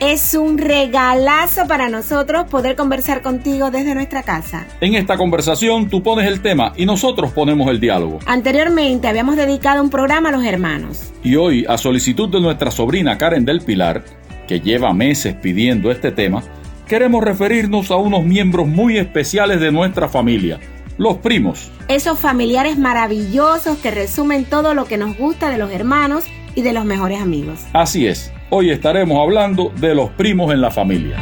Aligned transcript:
Es 0.00 0.34
un 0.34 0.58
regalazo 0.58 1.68
para 1.68 1.88
nosotros 1.88 2.46
poder 2.50 2.74
conversar 2.74 3.22
contigo 3.22 3.70
desde 3.70 3.94
nuestra 3.94 4.24
casa. 4.24 4.66
En 4.80 4.94
esta 4.94 5.16
conversación 5.16 5.88
tú 5.88 6.02
pones 6.02 6.26
el 6.26 6.42
tema 6.42 6.72
y 6.76 6.84
nosotros 6.84 7.30
ponemos 7.30 7.68
el 7.68 7.78
diálogo. 7.78 8.18
Anteriormente 8.26 9.06
habíamos 9.06 9.36
dedicado 9.36 9.82
un 9.82 9.90
programa 9.90 10.30
a 10.30 10.32
los 10.32 10.44
hermanos. 10.44 11.12
Y 11.22 11.36
hoy, 11.36 11.64
a 11.68 11.78
solicitud 11.78 12.28
de 12.28 12.40
nuestra 12.40 12.72
sobrina 12.72 13.16
Karen 13.16 13.44
del 13.44 13.60
Pilar, 13.60 14.04
que 14.48 14.60
lleva 14.60 14.92
meses 14.92 15.36
pidiendo 15.36 15.92
este 15.92 16.10
tema, 16.10 16.42
queremos 16.88 17.22
referirnos 17.22 17.92
a 17.92 17.96
unos 17.96 18.24
miembros 18.24 18.66
muy 18.66 18.98
especiales 18.98 19.60
de 19.60 19.70
nuestra 19.70 20.08
familia, 20.08 20.58
los 20.98 21.18
primos. 21.18 21.70
Esos 21.86 22.18
familiares 22.18 22.78
maravillosos 22.78 23.78
que 23.78 23.92
resumen 23.92 24.44
todo 24.44 24.74
lo 24.74 24.86
que 24.86 24.98
nos 24.98 25.16
gusta 25.16 25.50
de 25.50 25.58
los 25.58 25.70
hermanos 25.70 26.24
y 26.56 26.62
de 26.62 26.72
los 26.72 26.84
mejores 26.84 27.20
amigos. 27.20 27.60
Así 27.72 28.06
es, 28.06 28.32
hoy 28.56 28.70
estaremos 28.70 29.20
hablando 29.20 29.72
de 29.80 29.96
los 29.96 30.10
primos 30.10 30.52
en 30.52 30.60
la 30.60 30.70
familia. 30.70 31.16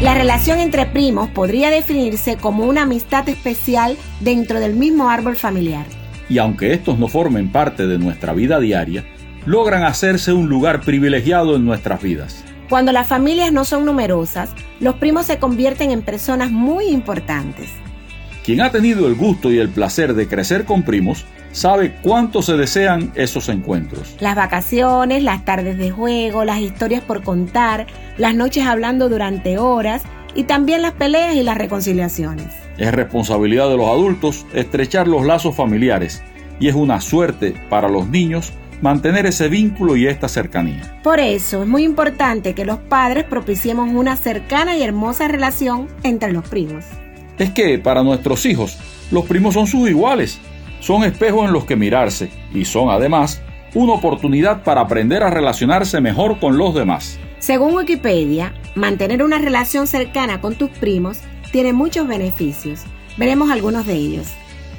La 0.00 0.14
relación 0.14 0.60
entre 0.60 0.86
primos 0.86 1.30
podría 1.30 1.68
definirse 1.70 2.36
como 2.36 2.64
una 2.64 2.82
amistad 2.82 3.28
especial 3.28 3.96
dentro 4.20 4.60
del 4.60 4.74
mismo 4.74 5.10
árbol 5.10 5.34
familiar. 5.34 5.84
Y 6.28 6.38
aunque 6.38 6.74
estos 6.74 6.96
no 7.00 7.08
formen 7.08 7.50
parte 7.50 7.88
de 7.88 7.98
nuestra 7.98 8.32
vida 8.34 8.60
diaria, 8.60 9.04
logran 9.46 9.82
hacerse 9.82 10.32
un 10.32 10.48
lugar 10.48 10.82
privilegiado 10.82 11.56
en 11.56 11.64
nuestras 11.64 12.00
vidas. 12.00 12.44
Cuando 12.68 12.92
las 12.92 13.08
familias 13.08 13.52
no 13.52 13.64
son 13.64 13.84
numerosas, 13.84 14.50
los 14.78 14.94
primos 14.94 15.26
se 15.26 15.40
convierten 15.40 15.90
en 15.90 16.02
personas 16.02 16.52
muy 16.52 16.86
importantes. 16.86 17.68
Quien 18.44 18.60
ha 18.60 18.70
tenido 18.70 19.08
el 19.08 19.16
gusto 19.16 19.50
y 19.50 19.58
el 19.58 19.70
placer 19.70 20.14
de 20.14 20.28
crecer 20.28 20.66
con 20.66 20.84
primos 20.84 21.24
sabe 21.56 21.94
cuánto 22.02 22.42
se 22.42 22.54
desean 22.58 23.12
esos 23.14 23.48
encuentros. 23.48 24.16
Las 24.20 24.36
vacaciones, 24.36 25.22
las 25.22 25.44
tardes 25.46 25.78
de 25.78 25.90
juego, 25.90 26.44
las 26.44 26.60
historias 26.60 27.02
por 27.02 27.22
contar, 27.22 27.86
las 28.18 28.34
noches 28.34 28.66
hablando 28.66 29.08
durante 29.08 29.56
horas 29.56 30.02
y 30.34 30.44
también 30.44 30.82
las 30.82 30.92
peleas 30.92 31.34
y 31.34 31.42
las 31.42 31.56
reconciliaciones. 31.56 32.48
Es 32.76 32.92
responsabilidad 32.92 33.70
de 33.70 33.78
los 33.78 33.86
adultos 33.86 34.44
estrechar 34.52 35.08
los 35.08 35.24
lazos 35.24 35.56
familiares 35.56 36.22
y 36.60 36.68
es 36.68 36.74
una 36.74 37.00
suerte 37.00 37.54
para 37.70 37.88
los 37.88 38.06
niños 38.06 38.52
mantener 38.82 39.24
ese 39.24 39.48
vínculo 39.48 39.96
y 39.96 40.06
esta 40.06 40.28
cercanía. 40.28 41.00
Por 41.02 41.20
eso 41.20 41.62
es 41.62 41.68
muy 41.68 41.84
importante 41.84 42.54
que 42.54 42.66
los 42.66 42.76
padres 42.80 43.24
propiciemos 43.24 43.88
una 43.94 44.16
cercana 44.16 44.76
y 44.76 44.82
hermosa 44.82 45.26
relación 45.26 45.88
entre 46.02 46.32
los 46.32 46.46
primos. 46.46 46.84
Es 47.38 47.50
que 47.52 47.78
para 47.78 48.02
nuestros 48.02 48.44
hijos, 48.44 48.78
los 49.10 49.24
primos 49.24 49.54
son 49.54 49.66
sus 49.66 49.88
iguales, 49.88 50.38
son 50.80 51.04
espejos 51.04 51.46
en 51.46 51.52
los 51.52 51.64
que 51.64 51.76
mirarse 51.76 52.30
y 52.52 52.64
son 52.64 52.90
además 52.90 53.42
una 53.74 53.92
oportunidad 53.92 54.62
para 54.62 54.80
aprender 54.80 55.22
a 55.22 55.30
relacionarse 55.30 56.00
mejor 56.00 56.38
con 56.38 56.56
los 56.56 56.74
demás. 56.74 57.18
Según 57.38 57.74
Wikipedia, 57.74 58.54
mantener 58.74 59.22
una 59.22 59.38
relación 59.38 59.86
cercana 59.86 60.40
con 60.40 60.54
tus 60.54 60.70
primos 60.70 61.20
tiene 61.52 61.72
muchos 61.72 62.08
beneficios. 62.08 62.84
Veremos 63.16 63.50
algunos 63.50 63.86
de 63.86 63.94
ellos. 63.94 64.28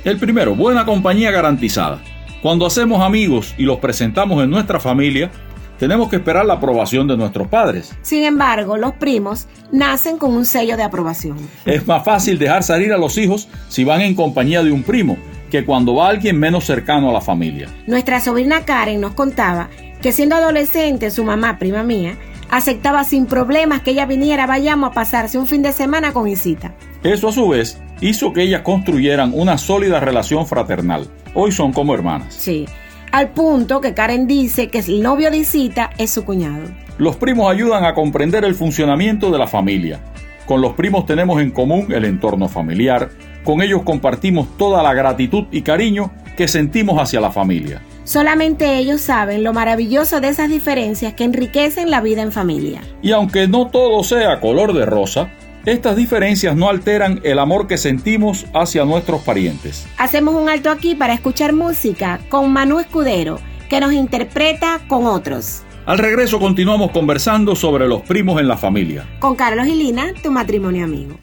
El 0.04 0.18
primero, 0.18 0.56
buena 0.56 0.86
compañía 0.86 1.32
garantizada. 1.32 2.00
Cuando 2.42 2.66
hacemos 2.66 3.02
amigos 3.02 3.54
y 3.58 3.64
los 3.64 3.78
presentamos 3.80 4.44
en 4.44 4.50
nuestra 4.50 4.80
familia, 4.80 5.32
tenemos 5.78 6.10
que 6.10 6.16
esperar 6.16 6.46
la 6.46 6.56
aprobación 6.56 7.08
de 7.08 7.18
nuestros 7.18 7.48
padres. 7.48 7.96
Sin 8.02 8.24
embargo, 8.24 8.78
los 8.78 8.94
primos 8.94 9.48
nacen 9.72 10.18
con 10.18 10.34
un 10.34 10.46
sello 10.46 10.76
de 10.76 10.84
aprobación. 10.84 11.38
Es 11.66 11.86
más 11.86 12.04
fácil 12.04 12.40
dejar 12.40 12.64
salir 12.64 12.94
a 12.94 12.98
los 12.98 13.18
hijos 13.18 13.48
si 13.70 13.84
van 13.84 14.02
en 14.02 14.16
compañía 14.16 14.64
de 14.64 14.72
un 14.72 14.84
primo 14.84 15.18
que 15.50 15.66
cuando 15.66 15.96
va 15.96 16.10
alguien 16.10 16.40
menos 16.40 16.66
cercano 16.66 17.10
a 17.10 17.14
la 17.14 17.22
familia. 17.22 17.70
Nuestra 17.88 18.20
sobrina 18.20 18.66
Karen 18.66 19.02
nos 19.02 19.14
contaba 19.14 19.70
que 20.02 20.12
siendo 20.12 20.36
adolescente 20.36 21.12
su 21.12 21.24
mamá, 21.24 21.58
prima 21.58 21.84
mía, 21.84 22.18
aceptaba 22.50 23.04
sin 23.04 23.26
problemas 23.26 23.82
que 23.82 23.92
ella 23.92 24.06
viniera 24.06 24.44
a 24.44 24.48
Bayamo 24.48 24.86
a 24.88 24.92
pasarse 24.92 25.38
un 25.38 25.48
fin 25.48 25.62
de 25.62 25.74
semana 25.74 26.14
con 26.14 26.28
Isita. 26.28 26.74
Eso 27.04 27.30
a 27.30 27.32
su 27.32 27.50
vez 27.50 27.82
hizo 28.02 28.34
que 28.34 28.44
ellas 28.44 28.62
construyeran 28.62 29.32
una 29.34 29.58
sólida 29.58 30.00
relación 30.00 30.46
fraternal. 30.46 31.08
Hoy 31.34 31.52
son 31.52 31.74
como 31.74 31.94
hermanas. 31.94 32.34
Sí, 32.34 32.66
al 33.12 33.30
punto 33.30 33.82
que 33.82 33.94
Karen 33.94 34.28
dice 34.28 34.70
que 34.70 34.80
el 34.80 35.02
novio 35.02 35.32
de 35.32 35.38
Isita 35.38 35.92
es 35.98 36.12
su 36.12 36.26
cuñado. 36.26 36.68
Los 36.98 37.16
primos 37.16 37.52
ayudan 37.52 37.86
a 37.86 37.94
comprender 37.94 38.44
el 38.44 38.56
funcionamiento 38.56 39.32
de 39.32 39.38
la 39.38 39.48
familia. 39.48 40.00
Con 40.46 40.62
los 40.62 40.74
primos 40.74 41.06
tenemos 41.06 41.42
en 41.42 41.52
común 41.52 41.92
el 41.92 42.06
entorno 42.06 42.48
familiar, 42.48 43.10
con 43.48 43.62
ellos 43.62 43.84
compartimos 43.84 44.46
toda 44.58 44.84
la 44.84 44.94
gratitud 44.94 45.46
y 45.52 45.62
cariño 45.62 46.12
que 46.36 46.50
sentimos 46.50 47.02
hacia 47.02 47.22
la 47.22 47.32
familia. 47.32 47.82
Solamente 48.04 48.78
ellos 48.78 49.00
saben 49.00 49.42
lo 49.42 49.54
maravilloso 49.54 50.20
de 50.20 50.28
esas 50.28 50.50
diferencias 50.50 51.14
que 51.14 51.24
enriquecen 51.24 51.90
la 51.90 52.02
vida 52.02 52.24
en 52.24 52.34
familia. 52.34 52.82
Y 53.02 53.14
aunque 53.14 53.48
no 53.48 53.68
todo 53.68 54.04
sea 54.04 54.42
color 54.42 54.74
de 54.74 54.86
rosa, 54.86 55.30
estas 55.66 55.96
diferencias 55.96 56.58
no 56.58 56.68
alteran 56.68 57.22
el 57.24 57.40
amor 57.40 57.68
que 57.68 57.78
sentimos 57.78 58.46
hacia 58.54 58.84
nuestros 58.84 59.22
parientes. 59.22 59.88
Hacemos 59.98 60.36
un 60.36 60.50
alto 60.50 60.70
aquí 60.70 60.94
para 60.94 61.14
escuchar 61.14 61.54
música 61.54 62.20
con 62.28 62.52
Manu 62.52 62.82
Escudero, 62.82 63.40
que 63.70 63.80
nos 63.80 63.94
interpreta 63.94 64.82
con 64.90 65.06
otros. 65.06 65.64
Al 65.86 66.00
regreso 66.00 66.38
continuamos 66.38 66.92
conversando 66.92 67.56
sobre 67.56 67.88
los 67.88 68.02
primos 68.02 68.42
en 68.42 68.50
la 68.50 68.58
familia. 68.58 69.08
Con 69.20 69.38
Carlos 69.38 69.68
y 69.68 69.76
Lina, 69.76 70.12
tu 70.22 70.32
matrimonio 70.32 70.84
amigo. 70.84 71.18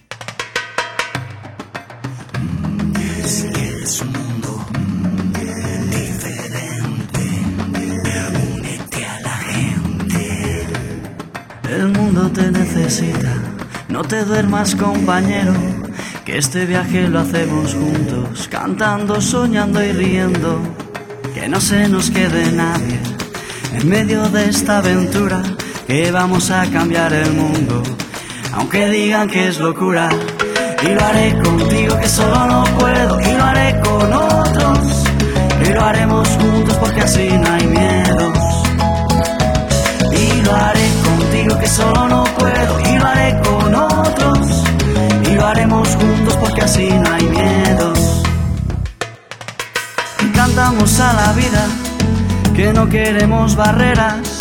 No 13.89 14.03
te 14.03 14.27
duermas 14.27 14.75
compañero, 14.75 15.55
que 16.27 16.37
este 16.37 16.67
viaje 16.67 17.09
lo 17.09 17.21
hacemos 17.21 17.73
juntos, 17.73 18.47
cantando, 18.51 19.23
soñando 19.23 19.83
y 19.83 19.93
riendo, 19.93 20.61
que 21.33 21.49
no 21.49 21.63
se 21.63 21.89
nos 21.89 22.11
quede 22.11 22.53
nadie 22.53 23.01
en 23.73 23.89
medio 23.89 24.29
de 24.29 24.51
esta 24.51 24.79
aventura, 24.79 25.43
que 25.87 26.11
vamos 26.11 26.51
a 26.51 26.67
cambiar 26.67 27.15
el 27.15 27.33
mundo, 27.33 27.83
aunque 28.53 28.87
digan 28.91 29.31
que 29.31 29.49
es 29.49 29.59
locura, 29.61 30.11
y 30.83 30.89
lo 30.89 31.03
haré 31.03 31.39
contigo 31.43 31.99
que 31.99 32.09
solo 32.09 32.47
no 32.47 32.65
puedo, 32.79 33.19
y 33.19 33.33
lo 33.33 33.45
haré 33.45 33.81
con 33.81 34.13
otros, 34.13 35.05
y 35.67 35.73
lo 35.73 35.83
haremos 35.83 36.29
juntos 36.29 36.77
porque 36.77 37.01
así 37.01 37.29
no 37.31 37.51
hay 37.51 37.67
miedos, 37.67 38.39
y 40.13 40.43
lo 40.43 40.55
haré 40.55 40.74
que 41.59 41.67
solo 41.69 42.09
no 42.09 42.25
puedo 42.39 42.81
y 42.81 42.99
lo 42.99 43.07
haré 43.07 43.39
con 43.43 43.75
otros 43.75 44.65
y 45.23 45.35
lo 45.35 45.47
haremos 45.47 45.89
juntos 45.97 46.37
porque 46.37 46.63
así 46.63 46.89
no 46.89 47.13
hay 47.13 47.25
miedos. 47.25 48.23
Y 50.23 50.27
cantamos 50.31 51.01
a 51.01 51.13
la 51.13 51.33
vida 51.33 51.67
que 52.55 52.73
no 52.73 52.89
queremos 52.89 53.57
barreras, 53.57 54.39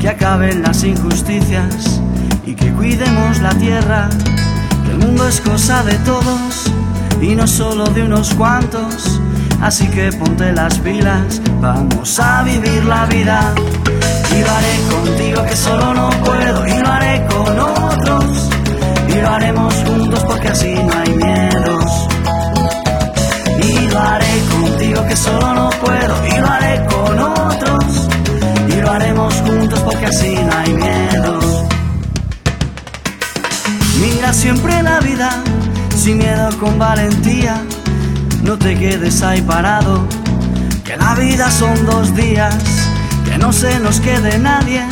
que 0.00 0.08
acaben 0.08 0.62
las 0.62 0.82
injusticias 0.84 2.00
y 2.44 2.54
que 2.54 2.72
cuidemos 2.72 3.40
la 3.40 3.50
tierra, 3.50 4.08
que 4.84 4.92
el 4.92 4.98
mundo 4.98 5.28
es 5.28 5.40
cosa 5.40 5.82
de 5.82 5.94
todos 5.98 6.70
y 7.20 7.34
no 7.34 7.46
solo 7.46 7.86
de 7.86 8.02
unos 8.02 8.34
cuantos. 8.34 9.20
Así 9.62 9.88
que 9.88 10.10
ponte 10.12 10.52
las 10.52 10.78
pilas, 10.78 11.40
vamos 11.60 12.18
a 12.18 12.42
vivir 12.42 12.84
la 12.84 13.04
vida 13.06 13.54
y 14.40 14.42
lo 14.42 14.50
haré 14.50 14.80
contigo 14.90 15.44
que 15.44 15.56
solo 15.56 15.94
no 15.94 16.10
puedo. 16.24 16.66
Y 16.66 16.78
lo 16.80 16.88
haré 16.88 17.26
con 17.26 17.58
otros. 17.58 18.48
Y 19.08 19.14
lo 19.20 19.30
haremos 19.30 19.74
juntos 19.86 20.24
porque 20.24 20.48
así 20.48 20.74
no 20.74 20.92
hay 20.98 21.12
miedos. 21.14 22.08
Y 23.62 23.88
lo 23.88 24.00
haré 24.00 24.40
contigo 24.50 25.06
que 25.06 25.16
solo 25.16 25.54
no 25.54 25.70
puedo. 25.84 26.14
Y 26.26 26.40
lo 26.40 26.46
haré 26.48 26.86
con 26.86 27.18
otros. 27.18 27.84
Y 28.68 28.80
lo 28.80 28.90
haremos 28.90 29.34
juntos 29.46 29.78
porque 29.80 30.06
así 30.06 30.34
no 30.34 30.56
hay 30.56 30.72
miedos. 30.72 31.44
Mira 34.00 34.32
siempre 34.32 34.82
la 34.82 35.00
vida 35.00 35.30
sin 35.96 36.18
miedo 36.18 36.48
con 36.58 36.78
valentía. 36.78 37.62
No 38.42 38.56
te 38.56 38.74
quedes 38.74 39.22
ahí 39.22 39.42
parado, 39.42 40.06
que 40.82 40.96
la 40.96 41.14
vida 41.14 41.50
son 41.50 41.84
dos 41.84 42.16
días, 42.16 42.54
que 43.24 43.38
no 43.38 43.52
se 43.52 43.78
nos 43.80 44.00
quede 44.00 44.38
nadie 44.38 44.82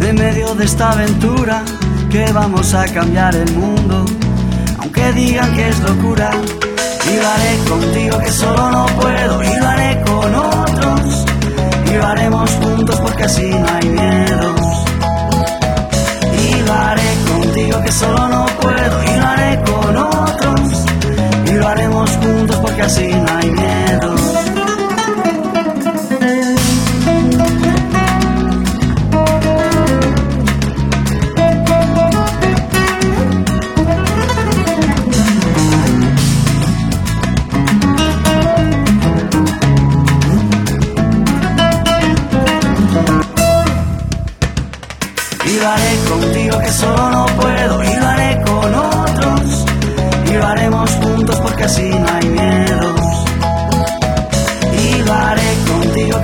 en 0.00 0.16
medio 0.16 0.54
de 0.54 0.64
esta 0.64 0.92
aventura, 0.92 1.62
que 2.10 2.30
vamos 2.32 2.74
a 2.74 2.84
cambiar 2.86 3.34
el 3.34 3.50
mundo, 3.54 4.04
aunque 4.78 5.12
digan 5.12 5.54
que 5.54 5.68
es 5.68 5.80
locura. 5.80 6.30
Y 7.08 7.16
lo 7.16 7.28
haré 7.28 7.58
contigo 7.68 8.18
que 8.18 8.32
solo 8.32 8.70
no 8.70 8.86
puedo, 9.00 9.42
y 9.42 9.60
lo 9.60 9.68
haré 9.68 10.02
con 10.02 10.34
otros, 10.34 11.24
y 11.86 11.94
lo 11.94 12.06
haremos 12.06 12.50
juntos 12.50 13.00
porque 13.00 13.22
así 13.24 13.48
no 13.48 13.66
hay 13.68 13.88
miedos. 13.88 14.60
Y 16.48 16.62
lo 16.62 16.72
haré 16.72 17.14
contigo 17.32 17.82
que 17.82 17.92
solo 17.92 18.28
no 18.28 18.46
puedo, 18.60 19.02
y 19.04 19.16
lo 19.20 19.26
haré 19.26 19.62
con 19.62 19.96
otros, 19.96 20.60
y 21.46 21.52
lo 21.52 21.68
haremos 21.68 22.10
juntos 22.10 22.56
porque 22.56 22.82
así 22.82 23.08
no 23.08 23.36
hay 23.38 23.50
miedos. 23.50 24.25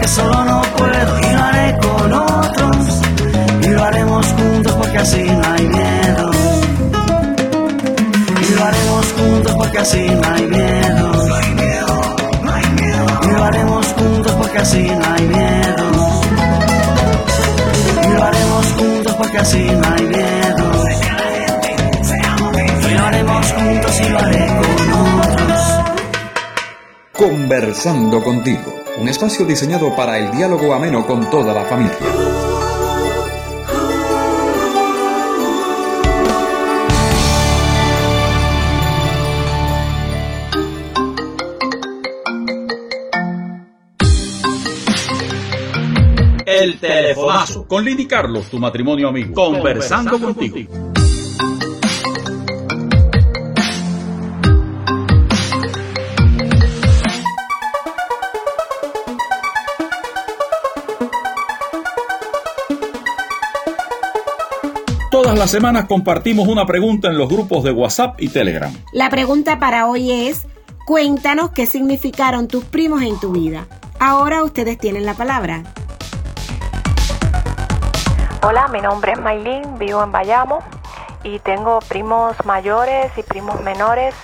Que 0.03 0.09
solo 0.09 0.45
no 0.45 0.63
puedo 0.77 1.19
Y 1.21 1.33
lo 1.33 1.43
haré 1.45 1.79
con 1.79 2.13
otros. 2.13 2.77
Y 3.63 3.69
lo 3.69 3.85
haremos 3.85 4.27
juntos 4.27 4.73
porque 4.75 4.99
así 4.99 5.23
no 5.23 5.53
hay 5.53 5.69
miedos 5.69 6.37
Y 8.41 8.55
lo 8.55 8.65
haremos 8.65 9.07
juntos 9.17 9.55
porque 9.57 9.79
así 9.79 10.07
no 10.09 10.35
hay 10.35 10.47
miedos 10.49 11.29
Y 13.23 13.31
lo 13.31 13.45
haremos 13.45 13.87
juntos 13.97 14.33
porque 14.33 14.59
así 14.59 14.83
no 14.83 15.15
hay 15.15 15.29
miedos 15.29 15.73
y 18.05 18.15
lo 18.15 18.25
haremos 18.25 18.67
juntos 18.77 19.15
porque 19.15 19.39
así 19.39 19.65
no 19.65 19.95
hay 19.95 20.05
miedo. 20.07 20.85
Y 22.91 22.95
lo 22.95 23.05
haremos 23.05 23.53
juntos 23.53 24.01
y 24.01 24.09
lo 24.09 24.19
haré 24.19 24.47
con 24.47 24.93
otros. 25.21 25.63
Conversando 27.13 28.23
contigo, 28.23 28.82
un 29.03 29.09
espacio 29.09 29.45
diseñado 29.45 29.97
para 29.97 30.17
el 30.17 30.31
diálogo 30.31 30.73
ameno 30.73 31.05
con 31.05 31.29
toda 31.29 31.53
la 31.53 31.65
familia. 31.65 31.99
El 46.47 46.79
telefonazo. 46.79 47.67
Con 47.67 47.85
Lini 47.85 48.07
Carlos, 48.07 48.49
tu 48.49 48.61
matrimonio 48.61 49.09
amigo. 49.09 49.35
Conversando, 49.35 50.21
contigo. 50.21 50.92
Las 65.43 65.51
semanas 65.51 65.87
compartimos 65.87 66.47
una 66.47 66.65
pregunta 66.67 67.09
en 67.09 67.19
los 67.19 67.29
grupos 67.29 67.65
de 67.65 67.73
WhatsApp 67.73 68.15
y 68.21 68.29
Telegram. 68.29 68.73
La 68.93 69.11
pregunta 69.11 69.59
para 69.59 69.89
hoy 69.89 70.29
es, 70.29 70.47
cuéntanos 70.87 71.51
qué 71.51 71.67
significaron 71.67 72.47
tus 72.47 72.63
primos 72.63 73.03
en 73.03 73.19
tu 73.19 73.33
vida. 73.33 73.67
Ahora 73.99 74.45
ustedes 74.45 74.79
tienen 74.79 75.05
la 75.05 75.15
palabra. 75.15 75.65
Hola, 78.45 78.69
mi 78.69 78.81
nombre 78.81 79.15
es 79.15 79.21
Maylin, 79.21 79.81
vivo 79.81 80.05
en 80.05 80.13
Bayamo 80.13 80.61
y 81.25 81.41
tengo 81.41 81.81
primos 81.89 82.37
mayores 82.45 83.11
y 83.17 83.25
primos 83.25 83.61
menores. 83.63 84.15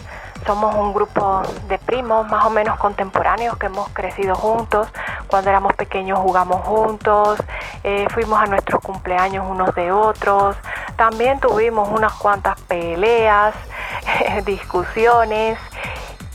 Somos 0.47 0.73
un 0.77 0.95
grupo 0.95 1.43
de 1.69 1.79
primos 1.79 2.31
más 2.31 2.47
o 2.47 2.51
menos 2.51 2.79
contemporáneos 2.79 3.59
que 3.59 3.67
hemos 3.67 3.89
crecido 3.89 4.37
juntos. 4.37 4.87
Cuando 5.27 5.51
éramos 5.51 5.75
pequeños 5.75 6.21
jugamos 6.21 6.65
juntos, 6.65 7.41
eh, 7.83 8.07
fuimos 8.15 8.41
a 8.41 8.47
nuestros 8.47 8.81
cumpleaños 8.81 9.45
unos 9.51 9.75
de 9.75 9.91
otros. 9.91 10.57
También 10.99 11.39
tuvimos 11.39 11.89
unas 11.91 12.13
cuantas 12.15 12.61
peleas, 12.63 13.55
discusiones. 14.45 15.57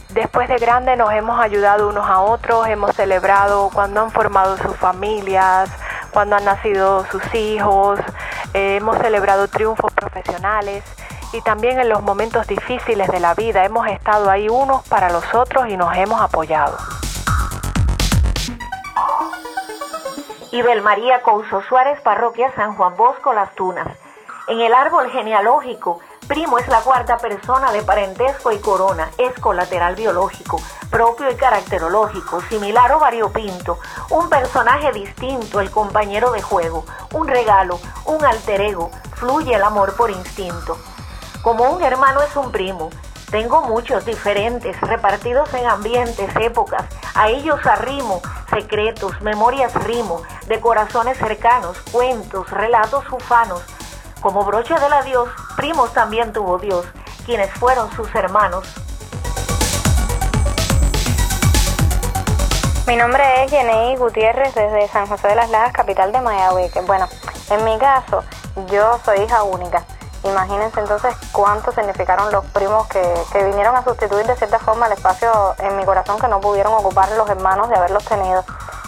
Después 0.07 0.47
de 0.47 0.55
grande 0.55 0.95
nos 0.95 1.11
hemos 1.11 1.37
ayudado 1.37 1.89
unos 1.89 2.09
a 2.09 2.21
otros, 2.21 2.65
hemos 2.67 2.95
celebrado 2.95 3.69
cuando 3.73 4.01
han 4.01 4.09
formado 4.09 4.55
sus 4.55 4.77
familias, 4.77 5.69
cuando 6.11 6.37
han 6.37 6.45
nacido 6.45 7.05
sus 7.11 7.35
hijos, 7.35 7.99
eh, 8.53 8.77
hemos 8.77 8.97
celebrado 8.99 9.49
triunfos 9.49 9.91
profesionales 9.91 10.85
y 11.33 11.41
también 11.41 11.77
en 11.81 11.89
los 11.89 12.01
momentos 12.01 12.47
difíciles 12.47 13.09
de 13.09 13.19
la 13.19 13.33
vida 13.33 13.65
hemos 13.65 13.85
estado 13.87 14.29
ahí 14.29 14.47
unos 14.47 14.87
para 14.87 15.09
los 15.09 15.25
otros 15.35 15.67
y 15.67 15.75
nos 15.75 15.93
hemos 15.97 16.21
apoyado. 16.21 16.77
Ibel 20.51 20.81
María 20.81 21.21
Couso 21.21 21.61
Suárez, 21.63 21.99
parroquia 21.99 22.49
San 22.55 22.75
Juan 22.77 22.95
Bosco, 22.95 23.33
Las 23.33 23.53
Tunas. 23.55 24.02
En 24.45 24.59
el 24.59 24.73
árbol 24.73 25.09
genealógico, 25.09 26.01
primo 26.27 26.57
es 26.57 26.67
la 26.67 26.81
cuarta 26.81 27.15
persona 27.15 27.71
de 27.71 27.81
parentesco 27.81 28.51
y 28.51 28.59
corona, 28.59 29.09
es 29.17 29.33
colateral 29.39 29.95
biológico, 29.95 30.59
propio 30.89 31.31
y 31.31 31.35
caracterológico, 31.35 32.41
similar 32.49 32.91
o 32.91 32.99
variopinto, 32.99 33.79
un 34.09 34.29
personaje 34.29 34.91
distinto, 34.91 35.61
el 35.61 35.71
compañero 35.71 36.31
de 36.31 36.41
juego, 36.41 36.83
un 37.13 37.25
regalo, 37.27 37.79
un 38.03 38.23
alter 38.25 38.59
ego, 38.59 38.91
fluye 39.15 39.55
el 39.55 39.63
amor 39.63 39.95
por 39.95 40.11
instinto. 40.11 40.77
Como 41.41 41.71
un 41.71 41.81
hermano 41.81 42.21
es 42.21 42.35
un 42.35 42.51
primo, 42.51 42.89
tengo 43.31 43.61
muchos 43.61 44.05
diferentes, 44.05 44.79
repartidos 44.81 45.53
en 45.53 45.65
ambientes, 45.67 46.29
épocas, 46.35 46.83
a 47.15 47.29
ellos 47.29 47.65
arrimo, 47.65 48.21
secretos, 48.49 49.21
memorias 49.21 49.73
rimo, 49.85 50.21
de 50.47 50.59
corazones 50.59 51.17
cercanos, 51.17 51.77
cuentos, 51.93 52.49
relatos 52.51 53.05
ufanos. 53.09 53.63
Como 54.23 54.45
broche 54.45 54.73
del 54.75 54.93
adiós, 54.93 55.27
primos 55.57 55.91
también 55.91 56.31
tuvo 56.31 56.57
Dios, 56.57 56.85
quienes 57.25 57.51
fueron 57.51 57.91
sus 57.91 58.07
hermanos. 58.15 58.65
Mi 62.87 62.95
nombre 62.95 63.43
es 63.43 63.51
Yenei 63.51 63.97
Gutiérrez 63.97 64.55
desde 64.55 64.87
San 64.87 65.07
José 65.07 65.27
de 65.27 65.35
las 65.35 65.49
Lajas, 65.49 65.73
capital 65.73 66.13
de 66.13 66.21
Mayagüez. 66.21 66.71
Que, 66.71 66.79
Bueno, 66.79 67.09
en 67.49 67.65
mi 67.65 67.77
caso, 67.77 68.23
yo 68.67 68.97
soy 69.03 69.23
hija 69.23 69.43
única. 69.43 69.83
Imagínense 70.23 70.79
entonces 70.79 71.13
cuánto 71.33 71.73
significaron 71.73 72.31
los 72.31 72.45
primos 72.45 72.87
que, 72.87 73.03
que 73.33 73.43
vinieron 73.43 73.75
a 73.75 73.83
sustituir 73.83 74.25
de 74.25 74.37
cierta 74.37 74.57
forma 74.57 74.87
el 74.87 74.93
espacio 74.93 75.53
en 75.59 75.75
mi 75.75 75.83
corazón 75.83 76.17
que 76.17 76.29
no 76.29 76.39
pudieron 76.39 76.71
ocupar 76.71 77.11
los 77.17 77.29
hermanos 77.29 77.67
de 77.67 77.75
haberlos 77.75 78.05
tenido. 78.05 78.45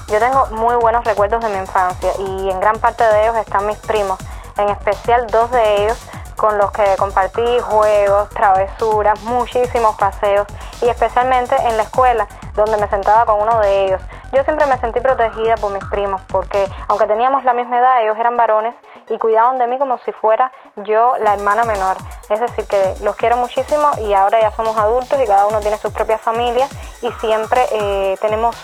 Yo 0.08 0.18
tengo 0.18 0.46
muy 0.52 0.76
buenos 0.76 1.04
recuerdos 1.04 1.44
de 1.44 1.50
mi 1.50 1.58
infancia 1.58 2.12
y 2.20 2.50
en 2.50 2.60
gran 2.62 2.80
parte 2.80 3.04
de 3.04 3.24
ellos 3.24 3.36
están 3.36 3.66
mis 3.66 3.78
primos, 3.80 4.18
en 4.58 4.70
especial 4.70 5.28
dos 5.28 5.52
de 5.52 5.84
ellos 5.84 6.10
con 6.36 6.58
los 6.58 6.72
que 6.72 6.84
compartí 6.98 7.60
juegos, 7.62 8.30
travesuras, 8.30 9.20
muchísimos 9.22 9.96
paseos 9.96 10.46
y 10.82 10.90
especialmente 10.90 11.56
en 11.56 11.78
la 11.78 11.84
escuela 11.84 12.28
donde 12.54 12.78
me 12.78 12.88
sentaba 12.88 13.26
con 13.26 13.42
uno 13.42 13.60
de 13.60 13.86
ellos. 13.86 14.02
Yo 14.32 14.44
siempre 14.44 14.66
me 14.66 14.78
sentí 14.80 15.00
protegida 15.00 15.56
por 15.56 15.72
mis 15.72 15.84
primos 15.86 16.22
porque 16.28 16.68
aunque 16.88 17.06
teníamos 17.06 17.44
la 17.46 17.54
misma 17.54 17.80
edad, 17.80 18.04
ellos 18.04 18.18
eran 18.18 18.36
varones 18.36 18.76
y 19.10 19.18
cuidaban 19.18 19.58
de 19.58 19.68
mí 19.68 19.78
como 19.78 19.98
si 20.00 20.12
fuera 20.12 20.52
yo 20.78 21.14
la 21.20 21.34
hermana 21.36 21.64
menor. 21.64 21.98
Es 22.30 22.40
decir, 22.40 22.66
que 22.68 22.96
los 23.02 23.16
quiero 23.16 23.38
muchísimo 23.38 23.92
y 24.00 24.14
ahora 24.14 24.42
ya 24.42 24.52
somos 24.52 24.78
adultos 24.78 25.20
y 25.22 25.26
cada 25.26 25.48
uno 25.48 25.60
tiene 25.60 25.78
sus 25.78 25.94
propias 25.94 26.22
familias 26.22 26.70
y 27.02 27.12
siempre 27.14 27.66
eh, 27.72 28.18
tenemos 28.20 28.56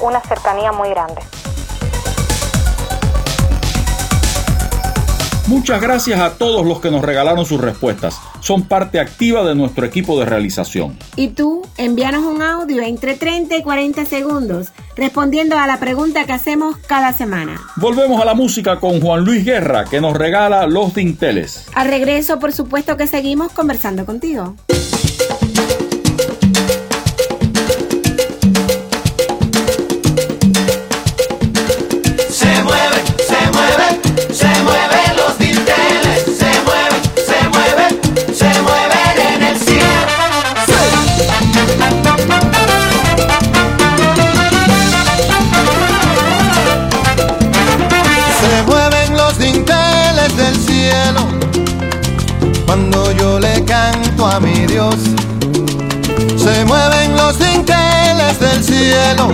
una 0.00 0.20
cercanía 0.20 0.72
muy 0.72 0.90
grande. 0.90 1.22
Muchas 5.48 5.80
gracias 5.80 6.20
a 6.20 6.34
todos 6.34 6.64
los 6.64 6.80
que 6.80 6.90
nos 6.90 7.02
regalaron 7.02 7.44
sus 7.44 7.60
respuestas. 7.60 8.16
Son 8.40 8.62
parte 8.62 9.00
activa 9.00 9.42
de 9.44 9.56
nuestro 9.56 9.84
equipo 9.84 10.18
de 10.18 10.24
realización. 10.24 10.96
Y 11.16 11.28
tú, 11.28 11.66
envíanos 11.76 12.24
un 12.24 12.42
audio 12.42 12.80
entre 12.82 13.16
30 13.16 13.56
y 13.56 13.62
40 13.62 14.04
segundos 14.04 14.68
respondiendo 14.96 15.58
a 15.58 15.66
la 15.66 15.80
pregunta 15.80 16.24
que 16.26 16.32
hacemos 16.32 16.76
cada 16.86 17.12
semana. 17.12 17.60
Volvemos 17.76 18.20
a 18.20 18.24
la 18.24 18.34
música 18.34 18.78
con 18.78 19.00
Juan 19.00 19.24
Luis 19.24 19.44
Guerra, 19.44 19.84
que 19.84 20.00
nos 20.00 20.16
regala 20.16 20.66
Los 20.66 20.94
Dinteles. 20.94 21.66
Al 21.74 21.88
regreso, 21.88 22.38
por 22.38 22.52
supuesto 22.52 22.96
que 22.96 23.08
seguimos 23.08 23.52
conversando 23.52 24.06
contigo. 24.06 24.54
Dinteles 58.32 58.38
del 58.38 58.64
cielo 58.64 59.28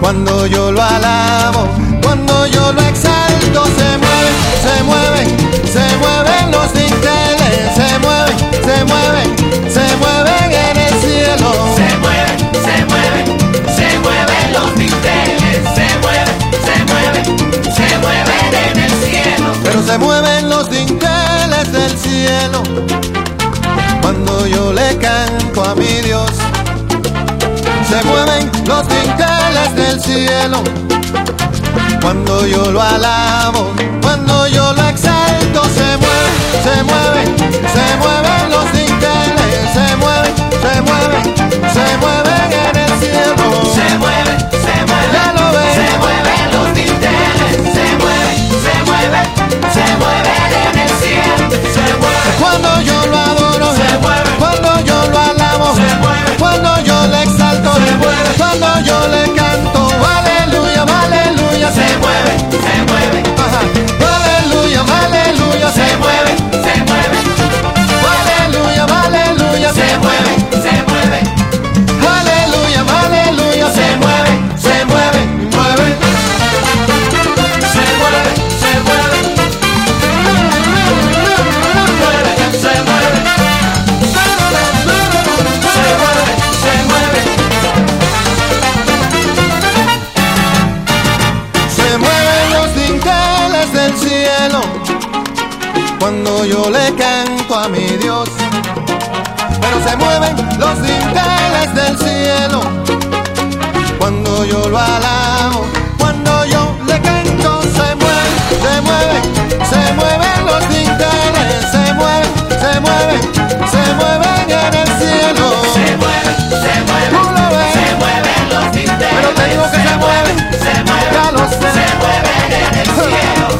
cuando 0.00 0.46
yo 0.46 0.72
lo 0.72 0.82
alabo, 0.82 1.68
cuando 2.02 2.46
yo 2.46 2.72
lo 2.72 2.80
exalto. 2.82 3.64
Se 3.64 3.98
mueven, 3.98 4.36
se 4.62 4.82
mueven, 4.84 5.28
se 5.66 5.96
mueven 5.98 6.50
los 6.50 6.72
dinteles, 6.72 7.74
se 7.74 7.98
mueven, 7.98 8.38
se 8.64 8.84
mueven, 8.84 9.72
se 9.72 9.96
mueven 9.96 10.77
del 29.98 30.28
cielo 30.28 30.62
cuando 32.00 32.46
yo 32.46 32.70
lo 32.70 32.80
alabo, 32.80 33.72
cuando 34.02 34.46
yo 34.48 34.72
lo 34.72 34.88
exalto. 34.88 35.62
Se 35.64 35.96
mueven, 35.96 36.34
se 36.64 36.82
mueven, 36.84 37.36
se 37.38 37.96
mueven 37.96 38.50
los 38.50 38.72
dinteles, 38.72 39.72
se 39.72 39.96
mueven, 39.96 40.34
se 40.62 40.80
mueven, 40.82 41.24
se 41.72 41.96
mueven 41.98 42.52
en 42.52 42.76
el 42.76 42.92
cielo. 43.00 43.44
Se 43.74 43.98
mueven, 43.98 44.38
se 44.50 44.76
mueven, 44.86 45.24
se 45.74 45.98
mueven 45.98 46.52
los 46.52 46.74
dinteles, 46.74 47.74
se 47.74 47.96
mueven, 47.96 48.36
se 48.62 48.82
mueven, 48.84 49.37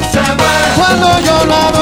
cielo. 0.04 0.08
Se 0.10 0.20
mueven 0.34 1.77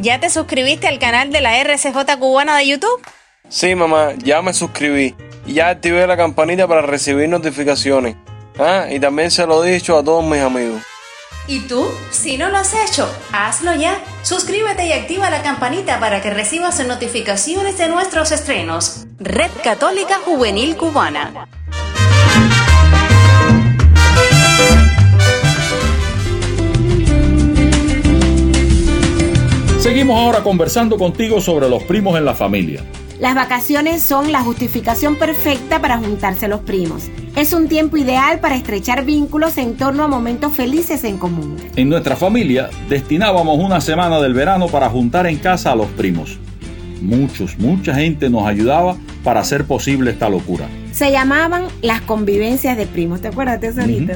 ¿ya 0.00 0.20
te 0.20 0.30
suscribiste 0.30 0.86
al 0.86 0.98
canal 0.98 1.32
de 1.32 1.40
la 1.40 1.58
RCJ 1.58 2.18
cubana 2.18 2.56
de 2.56 2.68
YouTube? 2.68 3.02
Sí, 3.48 3.74
mamá, 3.74 4.12
ya 4.18 4.40
me 4.40 4.52
suscribí 4.52 5.14
y 5.44 5.54
ya 5.54 5.68
activé 5.68 6.06
la 6.06 6.16
campanita 6.16 6.68
para 6.68 6.82
recibir 6.82 7.28
notificaciones. 7.28 8.16
Ah, 8.58 8.86
y 8.90 9.00
también 9.00 9.30
se 9.30 9.46
lo 9.46 9.64
he 9.64 9.72
dicho 9.72 9.98
a 9.98 10.04
todos 10.04 10.24
mis 10.24 10.40
amigos. 10.40 10.82
¿Y 11.48 11.60
tú? 11.60 11.88
Si 12.10 12.38
no 12.38 12.50
lo 12.50 12.58
has 12.58 12.72
hecho, 12.74 13.12
hazlo 13.32 13.74
ya. 13.74 13.98
Suscríbete 14.22 14.86
y 14.86 14.92
activa 14.92 15.28
la 15.28 15.42
campanita 15.42 15.98
para 15.98 16.22
que 16.22 16.30
recibas 16.30 16.84
notificaciones 16.86 17.78
de 17.78 17.88
nuestros 17.88 18.30
estrenos. 18.30 19.06
Red 19.18 19.50
Católica 19.64 20.20
Juvenil 20.24 20.76
Cubana. 20.76 21.48
Seguimos 29.82 30.16
ahora 30.16 30.44
conversando 30.44 30.96
contigo 30.96 31.40
sobre 31.40 31.68
los 31.68 31.82
primos 31.82 32.16
en 32.16 32.24
la 32.24 32.34
familia. 32.34 32.84
Las 33.18 33.34
vacaciones 33.34 34.00
son 34.00 34.30
la 34.30 34.40
justificación 34.40 35.16
perfecta 35.16 35.80
para 35.80 35.98
juntarse 35.98 36.46
los 36.46 36.60
primos. 36.60 37.10
Es 37.34 37.52
un 37.52 37.66
tiempo 37.66 37.96
ideal 37.96 38.38
para 38.38 38.54
estrechar 38.54 39.04
vínculos 39.04 39.58
en 39.58 39.76
torno 39.76 40.04
a 40.04 40.06
momentos 40.06 40.52
felices 40.52 41.02
en 41.02 41.18
común. 41.18 41.56
En 41.74 41.88
nuestra 41.88 42.14
familia 42.14 42.70
destinábamos 42.88 43.58
una 43.58 43.80
semana 43.80 44.20
del 44.20 44.34
verano 44.34 44.68
para 44.68 44.88
juntar 44.88 45.26
en 45.26 45.38
casa 45.38 45.72
a 45.72 45.74
los 45.74 45.88
primos. 45.88 46.38
Muchos, 47.00 47.58
mucha 47.58 47.92
gente 47.92 48.30
nos 48.30 48.46
ayudaba 48.46 48.96
para 49.24 49.40
hacer 49.40 49.64
posible 49.64 50.12
esta 50.12 50.28
locura. 50.28 50.68
Se 50.92 51.10
llamaban 51.10 51.64
las 51.82 52.02
convivencias 52.02 52.76
de 52.76 52.86
primos, 52.86 53.20
¿te 53.20 53.28
acuerdas, 53.28 53.58
tesorito? 53.58 54.12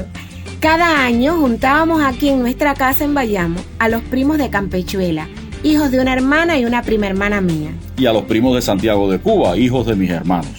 Cada 0.61 1.03
año 1.03 1.35
juntábamos 1.35 2.01
aquí 2.01 2.29
en 2.29 2.39
nuestra 2.39 2.73
casa 2.73 3.03
en 3.03 3.13
Bayamo 3.13 3.59
a 3.79 3.89
los 3.89 4.01
primos 4.03 4.37
de 4.37 4.49
Campechuela 4.49 5.27
hijos 5.63 5.91
de 5.91 5.99
una 5.99 6.13
hermana 6.13 6.57
y 6.57 6.65
una 6.65 6.81
prima 6.81 7.07
hermana 7.07 7.41
mía. 7.41 7.71
Y 7.97 8.05
a 8.05 8.13
los 8.13 8.23
primos 8.23 8.55
de 8.55 8.61
Santiago 8.61 9.09
de 9.09 9.19
Cuba, 9.19 9.57
hijos 9.57 9.85
de 9.85 9.95
mis 9.95 10.09
hermanos. 10.09 10.51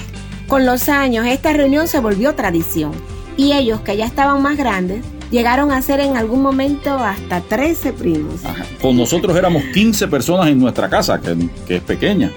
Con 0.46 0.64
los 0.64 0.88
años, 0.88 1.26
esta 1.26 1.52
reunión 1.52 1.88
se 1.88 2.00
volvió 2.00 2.34
tradición 2.34 2.92
y 3.36 3.52
ellos, 3.52 3.80
que 3.82 3.96
ya 3.96 4.04
estaban 4.04 4.42
más 4.42 4.56
grandes, 4.56 5.04
llegaron 5.30 5.70
a 5.70 5.80
ser 5.82 6.00
en 6.00 6.16
algún 6.16 6.42
momento 6.42 6.98
hasta 6.98 7.40
13 7.40 7.92
primos. 7.92 8.40
Con 8.80 8.96
nosotros 8.96 9.36
éramos 9.36 9.62
15 9.72 10.08
personas 10.08 10.48
en 10.48 10.58
nuestra 10.58 10.88
casa, 10.88 11.20
que, 11.20 11.36
que 11.66 11.76
es 11.76 11.82
pequeña. 11.82 12.32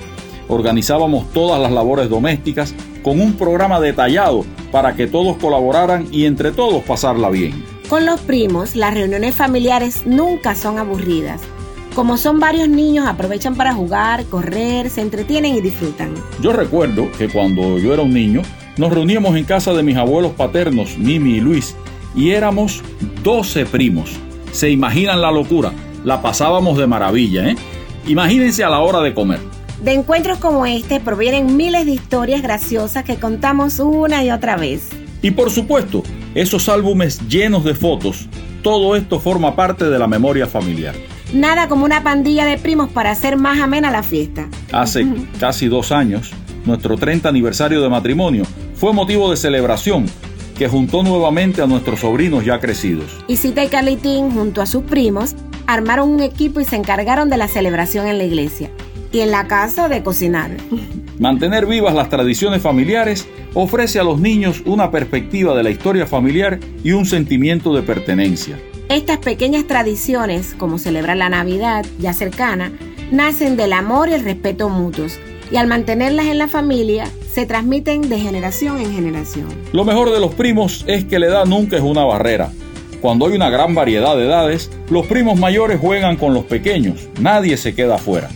Organizábamos 0.48 1.32
todas 1.32 1.62
las 1.62 1.72
labores 1.72 2.10
domésticas 2.10 2.76
con 3.02 3.20
un 3.20 3.34
programa 3.34 3.80
detallado 3.80 4.46
para 4.72 4.96
que 4.96 5.08
todos 5.08 5.38
colaboraran 5.38 6.08
y 6.12 6.26
entre 6.26 6.52
todos 6.52 6.84
pasarla 6.84 7.30
bien. 7.30 7.64
Con 7.90 8.06
los 8.06 8.22
primos, 8.22 8.76
las 8.76 8.94
reuniones 8.94 9.36
familiares 9.36 10.04
nunca 10.06 10.56
son 10.56 10.78
aburridas. 10.78 11.42
Como 11.96 12.16
son 12.16 12.40
varios 12.40 12.70
niños, 12.70 13.06
aprovechan 13.06 13.56
para 13.56 13.74
jugar, 13.74 14.24
correr, 14.26 14.90
se 14.90 15.02
entretienen 15.02 15.56
y 15.56 15.62
disfrutan. 15.62 16.14
Yo 16.42 16.54
recuerdo 16.54 17.12
que 17.18 17.28
cuando 17.28 17.80
yo 17.80 17.94
era 17.94 18.02
un 18.02 18.14
niño, 18.14 18.44
nos 18.78 18.94
reuníamos 18.94 19.36
en 19.36 19.44
casa 19.44 19.74
de 19.74 19.84
mis 19.84 19.98
abuelos 19.98 20.32
paternos, 20.32 20.98
Mimi 20.98 21.36
y 21.36 21.40
Luis, 21.42 21.76
y 22.16 22.32
éramos 22.32 22.82
12 23.24 23.66
primos. 23.66 24.12
¿Se 24.54 24.70
imaginan 24.70 25.22
la 25.22 25.32
locura? 25.32 25.74
La 26.06 26.22
pasábamos 26.22 26.78
de 26.78 26.88
maravilla, 26.88 27.50
¿eh? 27.50 27.58
Imagínense 28.08 28.64
a 28.64 28.70
la 28.70 28.80
hora 28.80 29.02
de 29.02 29.14
comer. 29.14 29.40
De 29.84 29.92
encuentros 29.94 30.38
como 30.38 30.66
este 30.66 31.02
provienen 31.02 31.58
miles 31.58 31.86
de 31.86 31.92
historias 31.92 32.42
graciosas 32.42 33.04
que 33.04 33.18
contamos 33.18 33.80
una 33.80 34.24
y 34.24 34.32
otra 34.32 34.56
vez. 34.56 34.90
Y 35.22 35.32
por 35.32 35.52
supuesto, 35.52 36.04
esos 36.36 36.70
álbumes 36.70 37.28
llenos 37.28 37.66
de 37.66 37.76
fotos, 37.76 38.28
todo 38.64 38.96
esto 38.96 39.20
forma 39.20 39.58
parte 39.58 39.90
de 39.90 40.00
la 40.00 40.08
memoria 40.08 40.48
familiar. 40.48 40.96
Nada 41.34 41.70
como 41.70 41.86
una 41.86 42.04
pandilla 42.04 42.46
de 42.46 42.58
primos 42.58 42.90
para 42.90 43.12
hacer 43.12 43.38
más 43.38 43.60
amena 43.60 43.90
la 43.90 44.04
fiesta. 44.04 44.50
Hace 44.74 45.08
casi 45.40 45.68
dos 45.68 45.94
años, 45.94 46.32
nuestro 46.66 46.98
30 46.98 47.30
aniversario 47.30 47.82
de 47.82 47.88
matrimonio 47.88 48.44
fue 48.76 48.92
motivo 48.92 49.32
de 49.32 49.38
celebración 49.38 50.06
que 50.58 50.68
juntó 50.68 51.04
nuevamente 51.04 51.62
a 51.62 51.68
nuestros 51.68 52.02
sobrinos 52.02 52.44
ya 52.44 52.60
crecidos. 52.60 53.24
Isita 53.28 53.64
y 53.64 53.70
Carlitín, 53.70 54.32
junto 54.32 54.62
a 54.62 54.66
sus 54.66 54.84
primos, 54.84 55.36
armaron 55.68 56.10
un 56.10 56.20
equipo 56.20 56.60
y 56.60 56.66
se 56.66 56.76
encargaron 56.76 57.30
de 57.30 57.38
la 57.38 57.48
celebración 57.48 58.08
en 58.08 58.18
la 58.18 58.26
iglesia 58.26 58.70
y 59.14 59.22
en 59.22 59.32
la 59.32 59.48
casa 59.48 59.88
de 59.88 60.04
cocinar. 60.04 60.52
Mantener 61.18 61.66
vivas 61.66 61.96
las 61.96 62.10
tradiciones 62.10 62.62
familiares 62.62 63.28
ofrece 63.54 64.00
a 64.00 64.04
los 64.04 64.20
niños 64.20 64.64
una 64.66 64.92
perspectiva 64.92 65.56
de 65.56 65.64
la 65.64 65.70
historia 65.70 66.06
familiar 66.06 66.60
y 66.84 66.92
un 66.92 67.06
sentimiento 67.06 67.74
de 67.74 67.84
pertenencia. 67.84 68.60
Estas 68.92 69.20
pequeñas 69.20 69.68
tradiciones, 69.68 70.54
como 70.58 70.78
celebrar 70.78 71.16
la 71.16 71.30
Navidad 71.30 71.86
ya 71.98 72.12
cercana, 72.12 72.74
nacen 73.10 73.56
del 73.56 73.72
amor 73.72 74.10
y 74.10 74.16
el 74.16 74.24
respeto 74.26 74.68
mutuos 74.68 75.18
y 75.50 75.56
al 75.56 75.68
mantenerlas 75.68 76.26
en 76.26 76.38
la 76.38 76.50
familia 76.50 77.08
se 77.34 77.46
transmiten 77.46 78.10
de 78.10 78.20
generación 78.20 78.82
en 78.82 78.94
generación. 78.94 79.48
Lo 79.72 79.86
mejor 79.86 80.12
de 80.12 80.20
los 80.20 80.34
primos 80.34 80.84
es 80.88 81.06
que 81.06 81.20
la 81.20 81.28
edad 81.28 81.46
nunca 81.46 81.78
es 81.78 81.82
una 81.82 82.04
barrera. 82.04 82.52
Cuando 83.00 83.28
hay 83.28 83.34
una 83.34 83.50
gran 83.50 83.74
variedad 83.74 84.18
de 84.18 84.26
edades, 84.26 84.70
los 84.90 85.08
primos 85.08 85.40
mayores 85.40 85.80
juegan 85.80 86.18
con 86.18 86.34
los 86.34 86.44
pequeños, 86.44 87.08
nadie 87.18 87.56
se 87.56 87.74
queda 87.74 87.96
afuera. 87.96 88.28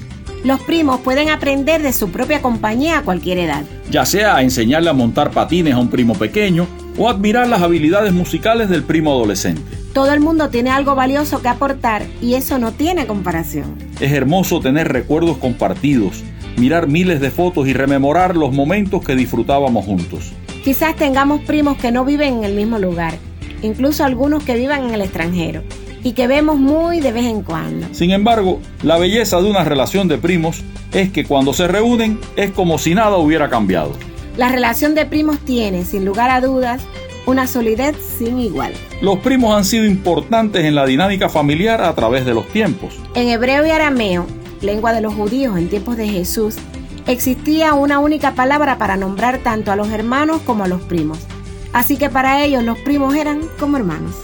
Los 0.46 0.62
primos 0.62 1.02
pueden 1.02 1.32
aprender 1.32 1.82
de 1.82 1.92
su 1.92 2.12
propia 2.12 2.42
compañía 2.42 3.00
a 3.00 3.02
cualquier 3.02 3.40
edad. 3.40 3.66
Ya 3.92 4.06
sea 4.06 4.42
enseñarle 4.42 4.90
a 4.90 4.94
montar 4.94 5.32
patines 5.32 5.74
a 5.74 5.80
un 5.80 5.90
primo 5.90 6.14
pequeño 6.14 6.66
o 6.98 7.10
admirar 7.10 7.50
las 7.50 7.62
habilidades 7.62 8.14
musicales 8.14 8.70
del 8.70 8.84
primo 8.84 9.12
adolescente. 9.12 9.85
Todo 9.96 10.12
el 10.12 10.20
mundo 10.20 10.50
tiene 10.50 10.72
algo 10.72 10.94
valioso 10.94 11.42
que 11.42 11.48
aportar 11.48 12.06
y 12.22 12.34
eso 12.34 12.60
no 12.60 12.74
tiene 12.74 13.08
comparación. 13.08 13.78
Es 14.02 14.12
hermoso 14.12 14.60
tener 14.60 14.92
recuerdos 14.92 15.38
compartidos, 15.38 16.22
mirar 16.58 16.88
miles 16.88 17.22
de 17.22 17.32
fotos 17.32 17.66
y 17.66 17.72
rememorar 17.72 18.36
los 18.36 18.52
momentos 18.52 19.02
que 19.02 19.16
disfrutábamos 19.16 19.86
juntos. 19.86 20.34
Quizás 20.66 20.98
tengamos 20.98 21.40
primos 21.44 21.78
que 21.78 21.94
no 21.94 22.04
viven 22.04 22.40
en 22.40 22.44
el 22.44 22.56
mismo 22.56 22.78
lugar, 22.78 23.14
incluso 23.62 24.04
algunos 24.04 24.44
que 24.44 24.58
vivan 24.58 24.84
en 24.84 24.96
el 24.96 25.02
extranjero 25.02 25.64
y 26.04 26.12
que 26.12 26.28
vemos 26.28 26.58
muy 26.58 27.00
de 27.00 27.14
vez 27.14 27.28
en 27.28 27.42
cuando. 27.42 27.88
Sin 27.94 28.12
embargo, 28.12 28.60
la 28.84 28.98
belleza 28.98 29.40
de 29.40 29.50
una 29.50 29.64
relación 29.64 30.10
de 30.10 30.18
primos 30.18 30.62
es 30.92 31.10
que 31.10 31.24
cuando 31.24 31.54
se 31.54 31.70
reúnen 31.70 32.20
es 32.36 32.52
como 32.52 32.80
si 32.80 32.96
nada 32.96 33.16
hubiera 33.16 33.50
cambiado. 33.50 33.94
La 34.36 34.50
relación 34.50 34.94
de 34.94 35.06
primos 35.06 35.40
tiene, 35.40 35.86
sin 35.86 36.04
lugar 36.04 36.32
a 36.32 36.42
dudas, 36.42 36.82
una 37.26 37.48
solidez 37.48 37.96
sin 38.18 38.40
igual. 38.40 38.74
Los 39.02 39.20
primos 39.20 39.56
han 39.56 39.66
sido 39.66 39.86
importantes 39.86 40.66
en 40.66 40.76
la 40.76 40.86
dinámica 40.86 41.30
familiar 41.30 41.82
a 41.82 41.94
través 41.96 42.26
de 42.26 42.34
los 42.34 42.48
tiempos. 42.48 42.96
En 43.16 43.30
hebreo 43.30 43.66
y 43.66 43.72
arameo, 43.72 44.26
lengua 44.62 44.94
de 44.94 45.02
los 45.02 45.14
judíos 45.14 45.58
en 45.58 45.70
tiempos 45.70 45.98
de 45.98 46.08
Jesús, 46.08 46.56
existía 47.08 47.74
una 47.74 48.00
única 48.00 48.34
palabra 48.34 48.78
para 48.78 48.98
nombrar 48.98 49.40
tanto 49.40 49.72
a 49.72 49.76
los 49.76 49.90
hermanos 49.90 50.42
como 50.46 50.64
a 50.64 50.68
los 50.68 50.82
primos. 50.82 51.20
Así 51.74 51.98
que 51.98 52.10
para 52.10 52.44
ellos 52.44 52.64
los 52.64 52.78
primos 52.80 53.16
eran 53.16 53.42
como 53.60 53.78
hermanos. 53.78 54.16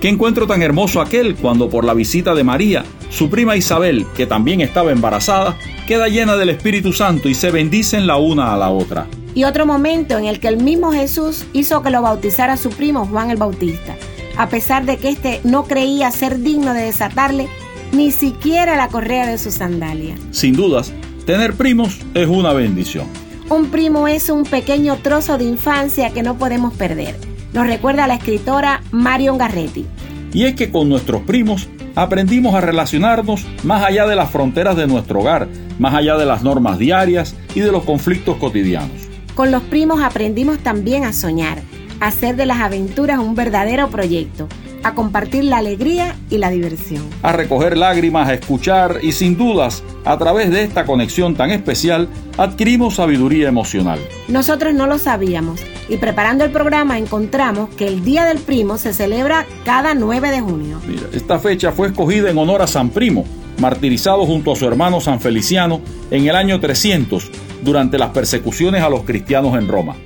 Qué 0.00 0.08
encuentro 0.08 0.46
tan 0.46 0.62
hermoso 0.62 1.02
aquel 1.02 1.34
cuando 1.34 1.68
por 1.68 1.84
la 1.84 1.92
visita 1.92 2.34
de 2.34 2.44
María, 2.44 2.84
su 3.10 3.28
prima 3.28 3.56
Isabel, 3.56 4.06
que 4.16 4.26
también 4.26 4.62
estaba 4.62 4.92
embarazada, 4.92 5.58
queda 5.86 6.08
llena 6.08 6.36
del 6.36 6.48
Espíritu 6.48 6.92
Santo 6.92 7.28
y 7.28 7.34
se 7.34 7.50
bendicen 7.50 8.06
la 8.06 8.16
una 8.16 8.54
a 8.54 8.56
la 8.56 8.70
otra. 8.70 9.08
Y 9.34 9.44
otro 9.44 9.66
momento 9.66 10.18
en 10.18 10.24
el 10.26 10.40
que 10.40 10.48
el 10.48 10.62
mismo 10.62 10.92
Jesús 10.92 11.44
hizo 11.52 11.82
que 11.82 11.90
lo 11.90 12.02
bautizara 12.02 12.56
su 12.56 12.70
primo 12.70 13.06
Juan 13.06 13.30
el 13.30 13.36
Bautista, 13.36 13.96
a 14.36 14.48
pesar 14.48 14.84
de 14.84 14.96
que 14.96 15.10
éste 15.10 15.40
no 15.44 15.64
creía 15.64 16.10
ser 16.10 16.40
digno 16.40 16.74
de 16.74 16.82
desatarle 16.82 17.48
ni 17.92 18.12
siquiera 18.12 18.76
la 18.76 18.88
correa 18.88 19.26
de 19.26 19.38
su 19.38 19.50
sandalia. 19.50 20.14
Sin 20.30 20.54
dudas, 20.54 20.92
tener 21.26 21.54
primos 21.54 21.98
es 22.14 22.28
una 22.28 22.52
bendición. 22.52 23.06
Un 23.48 23.66
primo 23.70 24.06
es 24.06 24.28
un 24.28 24.44
pequeño 24.44 24.96
trozo 24.98 25.38
de 25.38 25.44
infancia 25.44 26.10
que 26.10 26.22
no 26.22 26.38
podemos 26.38 26.72
perder 26.74 27.16
nos 27.52 27.66
recuerda 27.66 28.06
la 28.06 28.14
escritora 28.14 28.82
Marion 28.90 29.38
Garretti. 29.38 29.86
Y 30.32 30.44
es 30.44 30.54
que 30.54 30.70
con 30.70 30.88
nuestros 30.88 31.22
primos 31.22 31.68
aprendimos 31.96 32.54
a 32.54 32.60
relacionarnos 32.60 33.44
más 33.64 33.82
allá 33.82 34.06
de 34.06 34.16
las 34.16 34.30
fronteras 34.30 34.76
de 34.76 34.86
nuestro 34.86 35.20
hogar, 35.20 35.48
más 35.78 35.94
allá 35.94 36.16
de 36.16 36.26
las 36.26 36.42
normas 36.42 36.78
diarias 36.78 37.34
y 37.54 37.60
de 37.60 37.72
los 37.72 37.84
conflictos 37.84 38.36
cotidianos. 38.36 39.09
Con 39.34 39.50
los 39.50 39.62
primos 39.62 40.02
aprendimos 40.02 40.58
también 40.58 41.04
a 41.04 41.12
soñar, 41.12 41.62
a 42.00 42.08
hacer 42.08 42.36
de 42.36 42.46
las 42.46 42.60
aventuras 42.60 43.18
un 43.18 43.34
verdadero 43.34 43.88
proyecto, 43.88 44.48
a 44.82 44.94
compartir 44.94 45.44
la 45.44 45.58
alegría 45.58 46.16
y 46.30 46.38
la 46.38 46.50
diversión. 46.50 47.02
A 47.22 47.32
recoger 47.32 47.76
lágrimas, 47.76 48.28
a 48.28 48.34
escuchar 48.34 48.98
y 49.02 49.12
sin 49.12 49.36
dudas, 49.36 49.82
a 50.04 50.18
través 50.18 50.50
de 50.50 50.62
esta 50.62 50.84
conexión 50.84 51.34
tan 51.34 51.50
especial, 51.50 52.08
adquirimos 52.38 52.96
sabiduría 52.96 53.48
emocional. 53.48 54.00
Nosotros 54.28 54.74
no 54.74 54.86
lo 54.86 54.98
sabíamos 54.98 55.60
y 55.88 55.96
preparando 55.98 56.44
el 56.44 56.50
programa 56.50 56.98
encontramos 56.98 57.68
que 57.70 57.86
el 57.86 58.04
Día 58.04 58.24
del 58.24 58.38
Primo 58.38 58.78
se 58.78 58.92
celebra 58.92 59.46
cada 59.64 59.94
9 59.94 60.30
de 60.30 60.40
junio. 60.40 60.80
Mira, 60.86 61.02
esta 61.12 61.38
fecha 61.38 61.72
fue 61.72 61.88
escogida 61.88 62.30
en 62.30 62.38
honor 62.38 62.62
a 62.62 62.66
San 62.66 62.90
Primo, 62.90 63.24
martirizado 63.58 64.24
junto 64.26 64.52
a 64.52 64.56
su 64.56 64.66
hermano 64.66 65.00
San 65.00 65.20
Feliciano 65.20 65.80
en 66.10 66.26
el 66.26 66.34
año 66.34 66.58
300 66.58 67.30
durante 67.62 67.98
las 67.98 68.10
persecuciones 68.10 68.82
a 68.82 68.88
los 68.88 69.02
cristianos 69.04 69.56
en 69.56 69.68
Roma. 69.68 69.96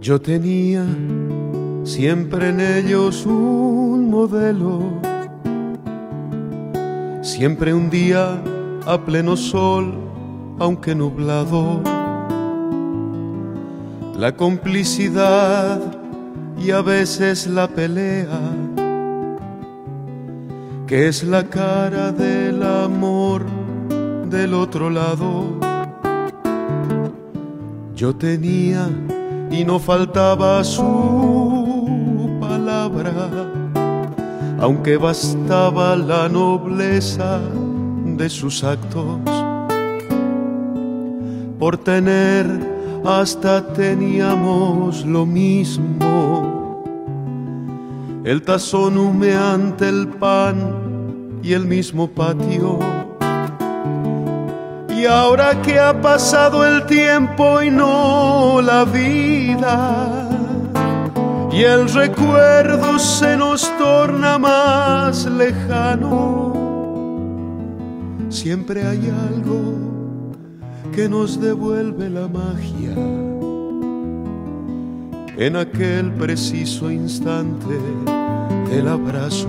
Yo 0.00 0.20
tenía 0.20 0.84
siempre 1.82 2.50
en 2.50 2.60
ellos 2.60 3.24
un 3.24 4.10
modelo, 4.10 4.82
siempre 7.22 7.72
un 7.72 7.88
día 7.88 8.38
a 8.84 9.02
pleno 9.02 9.34
sol, 9.34 9.94
aunque 10.58 10.94
nublado, 10.94 11.80
la 14.24 14.32
complicidad 14.34 15.78
y 16.58 16.70
a 16.70 16.80
veces 16.80 17.46
la 17.46 17.68
pelea, 17.68 18.40
que 20.86 21.08
es 21.08 21.24
la 21.24 21.44
cara 21.44 22.10
del 22.10 22.62
amor 22.62 23.44
del 24.30 24.54
otro 24.54 24.88
lado. 24.88 25.60
Yo 27.94 28.16
tenía 28.16 28.88
y 29.50 29.62
no 29.62 29.78
faltaba 29.78 30.64
su 30.64 32.30
palabra, 32.40 33.12
aunque 34.58 34.96
bastaba 34.96 35.96
la 35.96 36.30
nobleza 36.30 37.40
de 38.06 38.30
sus 38.30 38.64
actos. 38.64 39.20
Por 41.58 41.76
tener 41.76 42.73
hasta 43.04 43.66
teníamos 43.74 45.04
lo 45.04 45.26
mismo, 45.26 46.82
el 48.24 48.42
tazón 48.42 48.96
humeante, 48.96 49.88
el 49.88 50.08
pan 50.08 51.40
y 51.42 51.52
el 51.52 51.66
mismo 51.66 52.08
patio. 52.08 52.78
Y 54.88 55.04
ahora 55.04 55.60
que 55.60 55.78
ha 55.78 56.00
pasado 56.00 56.66
el 56.66 56.86
tiempo 56.86 57.60
y 57.62 57.70
no 57.70 58.62
la 58.62 58.84
vida, 58.84 60.30
y 61.52 61.62
el 61.62 61.92
recuerdo 61.92 62.98
se 62.98 63.36
nos 63.36 63.70
torna 63.76 64.38
más 64.38 65.26
lejano, 65.26 66.54
siempre 68.30 68.86
hay 68.86 69.12
algo 69.30 69.93
que 70.94 71.08
nos 71.08 71.40
devuelve 71.40 72.08
la 72.08 72.28
magia 72.28 72.94
en 75.36 75.56
aquel 75.56 76.12
preciso 76.12 76.88
instante 76.88 77.76
del 78.70 78.86
abrazo. 78.86 79.48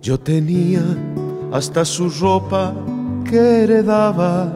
Yo 0.00 0.20
tenía 0.20 0.82
hasta 1.52 1.84
su 1.84 2.08
ropa 2.10 2.72
que 3.28 3.64
heredaba 3.64 4.52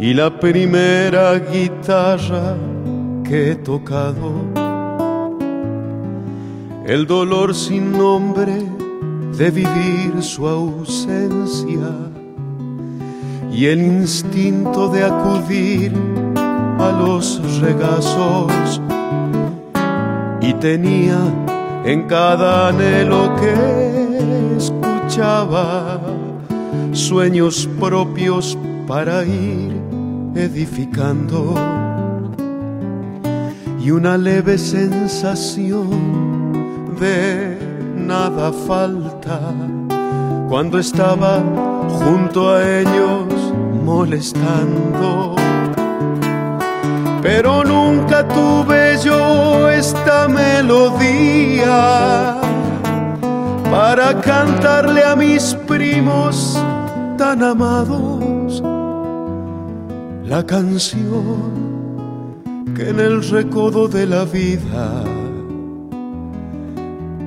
y 0.00 0.14
la 0.14 0.40
primera 0.40 1.38
guitarra 1.38 2.56
que 3.24 3.52
he 3.52 3.56
tocado. 3.56 4.63
El 6.86 7.06
dolor 7.06 7.54
sin 7.54 7.92
nombre 7.92 8.62
de 9.38 9.50
vivir 9.50 10.22
su 10.22 10.46
ausencia 10.46 11.90
y 13.50 13.64
el 13.64 13.80
instinto 13.80 14.88
de 14.90 15.02
acudir 15.04 15.94
a 16.78 16.92
los 16.92 17.40
regazos. 17.62 18.82
Y 20.42 20.52
tenía 20.54 21.16
en 21.86 22.02
cada 22.02 22.68
anhelo 22.68 23.34
que 23.36 24.56
escuchaba 24.58 26.02
sueños 26.92 27.66
propios 27.80 28.58
para 28.86 29.24
ir 29.24 29.72
edificando 30.34 31.54
y 33.80 33.90
una 33.90 34.18
leve 34.18 34.58
sensación 34.58 36.13
nada 37.96 38.52
falta 38.52 39.40
cuando 40.48 40.78
estaba 40.78 41.42
junto 41.88 42.50
a 42.50 42.80
ellos 42.80 43.52
molestando. 43.84 45.34
Pero 47.22 47.64
nunca 47.64 48.26
tuve 48.28 48.98
yo 49.02 49.70
esta 49.70 50.28
melodía 50.28 51.80
para 53.70 54.20
cantarle 54.20 55.02
a 55.02 55.16
mis 55.16 55.54
primos 55.66 56.62
tan 57.16 57.42
amados 57.42 58.62
la 60.24 60.44
canción 60.44 61.74
que 62.74 62.90
en 62.90 63.00
el 63.00 63.22
recodo 63.28 63.88
de 63.88 64.06
la 64.06 64.24
vida 64.24 65.13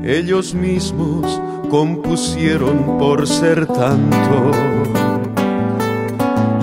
ellos 0.07 0.53
mismos 0.53 1.41
compusieron 1.69 2.97
por 2.97 3.27
ser 3.27 3.67
tanto. 3.67 4.51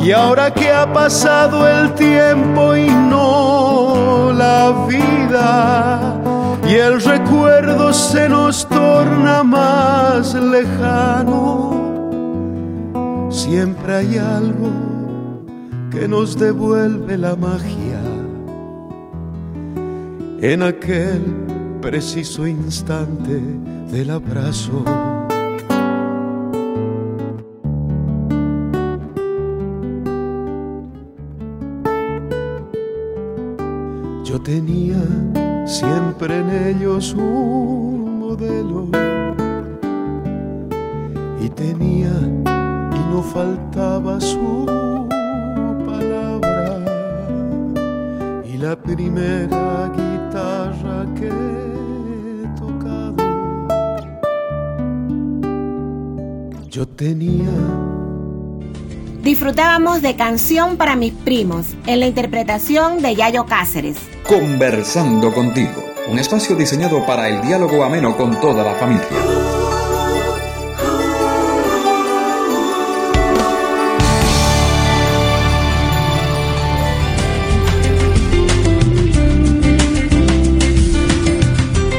Y 0.02 0.12
ahora 0.12 0.52
que 0.52 0.70
ha 0.70 0.90
pasado 0.90 1.68
el 1.68 1.92
tiempo 1.92 2.74
y 2.74 2.88
no 2.88 4.32
la 4.34 4.86
vida, 4.88 6.20
y 6.66 6.74
el 6.74 7.02
recuerdo 7.02 7.92
se 7.92 8.30
nos 8.30 8.66
torna 8.66 9.42
más 9.42 10.34
lejano, 10.34 11.70
siempre 13.30 13.94
hay 13.94 14.16
algo 14.16 14.70
que 15.90 16.08
nos 16.08 16.38
devuelve 16.38 17.18
la 17.18 17.36
magia 17.36 18.00
en 20.40 20.62
aquel 20.62 21.53
preciso 21.84 22.46
instante 22.46 23.38
del 23.92 24.08
abrazo. 24.08 24.82
Yo 34.24 34.40
tenía 34.40 34.96
siempre 35.66 36.38
en 36.38 36.50
ellos 36.68 37.12
un 37.12 38.18
modelo 38.18 38.88
y 41.38 41.50
tenía 41.50 42.14
y 42.94 43.12
no 43.12 43.22
faltaba 43.22 44.18
su 44.22 44.64
palabra 45.84 46.78
y 48.42 48.56
la 48.56 48.74
primera 48.74 49.92
guitarra 49.94 51.06
que 51.14 51.73
tenía 56.96 57.50
Disfrutábamos 59.22 60.02
de 60.02 60.16
Canción 60.16 60.76
para 60.76 60.96
mis 60.96 61.12
primos 61.12 61.68
en 61.86 62.00
la 62.00 62.06
interpretación 62.06 63.00
de 63.00 63.14
Yayo 63.14 63.46
Cáceres. 63.46 63.96
Conversando 64.28 65.32
contigo, 65.32 65.82
un 66.10 66.18
espacio 66.18 66.54
diseñado 66.56 67.06
para 67.06 67.30
el 67.30 67.40
diálogo 67.40 67.82
ameno 67.82 68.14
con 68.18 68.38
toda 68.38 68.62
la 68.62 68.74
familia. 68.74 69.06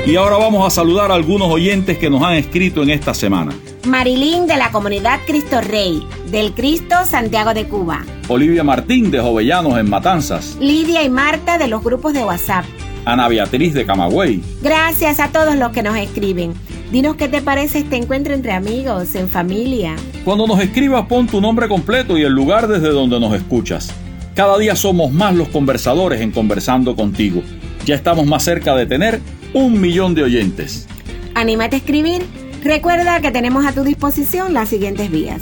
Y 0.06 0.16
ahora 0.16 0.38
vamos 0.38 0.68
a 0.68 0.70
saludar 0.70 1.10
a 1.10 1.16
algunos 1.16 1.50
oyentes 1.52 1.98
que 1.98 2.12
nos 2.12 2.22
han 2.22 2.36
escrito 2.36 2.84
en 2.84 2.92
esta 2.92 3.16
semana. 3.16 3.52
Marilyn 3.86 4.48
de 4.48 4.58
la 4.58 4.72
comunidad 4.72 5.20
Cristo 5.28 5.62
Rey, 5.62 6.04
del 6.32 6.54
Cristo 6.54 6.96
Santiago 7.06 7.54
de 7.54 7.68
Cuba. 7.68 8.04
Olivia 8.28 8.64
Martín 8.64 9.12
de 9.12 9.20
Jovellanos 9.20 9.78
en 9.78 9.88
Matanzas. 9.88 10.58
Lidia 10.60 11.04
y 11.04 11.10
Marta 11.10 11.60
de 11.60 11.68
los 11.68 11.84
grupos 11.84 12.14
de 12.14 12.26
WhatsApp. 12.26 12.66
Ana 13.06 13.28
Beatriz 13.28 13.76
de 13.76 13.86
Camagüey. 13.86 14.42
Gracias 14.64 15.20
a 15.20 15.28
todos 15.28 15.56
los 15.56 15.72
que 15.72 15.84
nos 15.84 15.96
escriben. 15.98 16.54
Dinos 16.92 17.16
qué 17.16 17.28
te 17.28 17.44
parece 17.44 17.80
este 17.80 17.98
encuentro 17.98 18.34
entre 18.34 18.54
amigos, 18.54 19.14
en 19.14 19.30
familia. 19.30 19.96
Cuando 20.24 20.48
nos 20.48 20.60
escribas 20.60 21.06
pon 21.06 21.28
tu 21.28 21.40
nombre 21.40 21.68
completo 21.68 22.18
y 22.18 22.24
el 22.24 22.34
lugar 22.34 22.68
desde 22.68 22.90
donde 22.90 23.20
nos 23.20 23.36
escuchas. 23.36 23.94
Cada 24.34 24.58
día 24.58 24.76
somos 24.76 25.12
más 25.12 25.36
los 25.36 25.50
conversadores 25.50 26.22
en 26.22 26.32
Conversando 26.32 26.96
contigo. 26.96 27.44
Ya 27.86 27.94
estamos 27.94 28.26
más 28.26 28.44
cerca 28.44 28.76
de 28.76 28.88
tener 28.88 29.22
un 29.54 29.80
millón 29.80 30.16
de 30.16 30.24
oyentes. 30.24 30.88
Anímate 31.36 31.76
a 31.76 31.80
escribir. 31.80 32.45
Recuerda 32.66 33.22
que 33.22 33.30
tenemos 33.30 33.64
a 33.64 33.74
tu 33.74 33.84
disposición 33.84 34.56
las 34.56 34.70
siguientes 34.70 35.12
vías. 35.12 35.40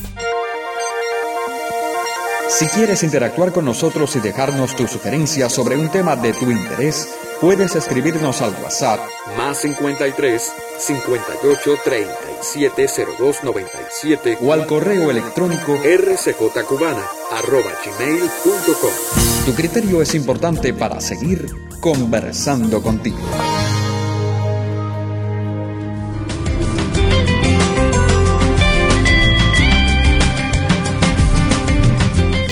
Si 2.49 2.67
quieres 2.67 3.01
interactuar 3.01 3.53
con 3.53 3.63
nosotros 3.63 4.13
y 4.17 4.19
dejarnos 4.19 4.75
tus 4.75 4.91
sugerencias 4.91 5.53
sobre 5.53 5.77
un 5.77 5.87
tema 5.87 6.17
de 6.17 6.33
tu 6.33 6.51
interés, 6.51 7.07
puedes 7.39 7.77
escribirnos 7.77 8.41
al 8.41 8.53
WhatsApp 8.61 8.99
más 9.37 9.59
53 9.59 10.51
58 10.77 11.75
37 11.81 12.87
02 13.17 13.43
97 13.45 14.37
o 14.41 14.51
al 14.51 14.67
correo 14.67 15.09
electrónico 15.09 15.77
rcjcubana 15.77 17.05
arroba 17.31 17.71
gmail.com. 17.85 18.91
Tu 19.45 19.55
criterio 19.55 20.01
es 20.01 20.13
importante 20.13 20.73
para 20.73 20.99
seguir 20.99 21.47
conversando 21.79 22.83
contigo. 22.83 23.17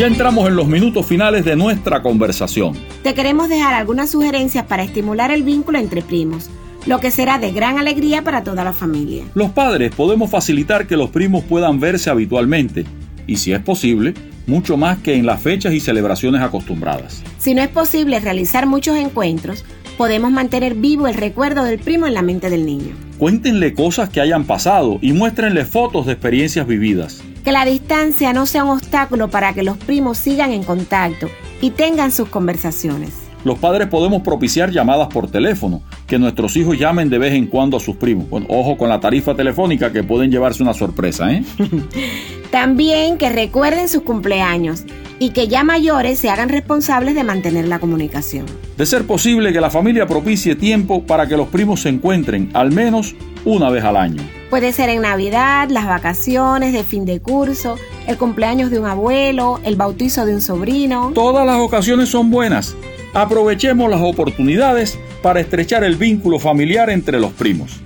Ya 0.02 0.08
entramos 0.08 0.48
en 0.48 0.56
los 0.56 0.68
minutos 0.68 1.06
finales 1.06 1.46
de 1.46 1.56
nuestra 1.56 2.02
conversación. 2.02 2.74
Te 3.04 3.14
queremos 3.14 3.50
dejar 3.50 3.76
algunas 3.76 4.10
sugerencias 4.10 4.66
para 4.66 4.82
estimular 4.82 5.30
el 5.30 5.44
vínculo 5.44 5.78
entre 5.78 6.02
primos, 6.02 6.50
lo 6.88 7.00
que 7.00 7.12
será 7.12 7.38
de 7.38 7.52
gran 7.52 7.78
alegría 7.78 8.24
para 8.24 8.44
toda 8.44 8.64
la 8.64 8.74
familia. 8.74 9.26
Los 9.36 9.52
padres 9.52 9.94
podemos 9.94 10.32
facilitar 10.32 10.88
que 10.88 10.98
los 10.98 11.12
primos 11.12 11.44
puedan 11.44 11.80
verse 11.80 12.10
habitualmente 12.10 12.84
y 13.28 13.36
si 13.38 13.54
es 13.54 13.60
posible, 13.60 14.16
mucho 14.48 14.76
más 14.76 14.98
que 14.98 15.14
en 15.14 15.28
las 15.28 15.40
fechas 15.40 15.72
y 15.72 15.80
celebraciones 15.80 16.42
acostumbradas. 16.42 17.22
Si 17.38 17.54
no 17.54 17.62
es 17.62 17.70
posible 17.70 18.20
realizar 18.20 18.66
muchos 18.66 18.98
encuentros, 18.98 19.66
podemos 20.00 20.32
mantener 20.32 20.74
vivo 20.74 21.08
el 21.08 21.14
recuerdo 21.14 21.64
del 21.64 21.78
primo 21.78 22.08
en 22.08 22.16
la 22.16 22.24
mente 22.24 22.50
del 22.50 22.66
niño. 22.66 22.96
Cuéntenle 23.20 23.76
cosas 23.76 24.10
que 24.10 24.20
hayan 24.20 24.46
pasado 24.46 24.98
y 25.00 25.14
muéstrenle 25.14 25.64
fotos 25.64 26.08
de 26.08 26.14
experiencias 26.14 26.66
vividas. 26.66 27.22
Que 27.44 27.52
la 27.52 27.66
distancia 27.66 28.34
no 28.34 28.46
sea 28.46 28.64
un 28.64 28.72
obstáculo 28.72 29.30
para 29.30 29.54
que 29.54 29.64
los 29.64 29.78
primos 29.78 30.18
sigan 30.18 30.52
en 30.52 30.64
contacto 30.64 31.28
y 31.60 31.72
tengan 31.72 32.12
sus 32.12 32.30
conversaciones. 32.30 33.32
Los 33.44 33.58
padres 33.58 33.88
podemos 33.88 34.22
propiciar 34.22 34.70
llamadas 34.70 35.08
por 35.08 35.32
teléfono, 35.32 35.82
que 36.06 36.20
nuestros 36.20 36.56
hijos 36.56 36.78
llamen 36.78 37.10
de 37.10 37.18
vez 37.18 37.34
en 37.34 37.48
cuando 37.48 37.78
a 37.78 37.80
sus 37.80 37.96
primos. 37.96 38.30
Bueno, 38.30 38.46
ojo 38.50 38.78
con 38.78 38.90
la 38.90 39.00
tarifa 39.00 39.34
telefónica 39.34 39.92
que 39.92 40.04
pueden 40.04 40.30
llevarse 40.30 40.62
una 40.62 40.76
sorpresa, 40.76 41.32
¿eh? 41.34 41.44
También 42.52 43.18
que 43.18 43.30
recuerden 43.30 43.90
sus 43.90 44.04
cumpleaños 44.04 44.84
y 45.18 45.32
que 45.32 45.48
ya 45.48 45.64
mayores 45.64 46.20
se 46.20 46.30
hagan 46.30 46.50
responsables 46.50 47.16
de 47.16 47.24
mantener 47.24 47.68
la 47.68 47.80
comunicación. 47.80 48.46
De 48.78 48.86
ser 48.86 49.08
posible 49.08 49.54
que 49.54 49.62
la 49.62 49.72
familia 49.72 50.06
propicie 50.06 50.56
tiempo 50.56 51.04
para 51.04 51.28
que 51.28 51.38
los 51.38 51.48
primos 51.48 51.82
se 51.82 51.90
encuentren 51.90 52.52
al 52.54 52.72
menos 52.72 53.16
una 53.46 53.70
vez 53.70 53.84
al 53.84 53.98
año. 53.98 54.22
Puede 54.50 54.74
ser 54.74 54.90
en 54.90 55.02
Navidad, 55.02 55.70
las 55.70 55.86
vacaciones 55.88 56.74
de 56.74 56.84
fin 56.84 57.06
de 57.06 57.22
curso, 57.22 57.78
el 58.08 58.18
cumpleaños 58.18 58.70
de 58.70 58.80
un 58.80 58.86
abuelo, 58.86 59.60
el 59.64 59.76
bautizo 59.76 60.26
de 60.26 60.36
un 60.36 60.42
sobrino. 60.42 61.12
Todas 61.14 61.46
las 61.46 61.58
ocasiones 61.58 62.10
son 62.10 62.30
buenas. 62.30 62.76
Aprovechemos 63.14 63.90
las 63.90 64.02
oportunidades 64.02 65.00
para 65.22 65.40
estrechar 65.40 65.84
el 65.84 65.96
vínculo 65.96 66.40
familiar 66.40 66.90
entre 66.90 67.20
los 67.20 67.32
primos. 67.32 67.80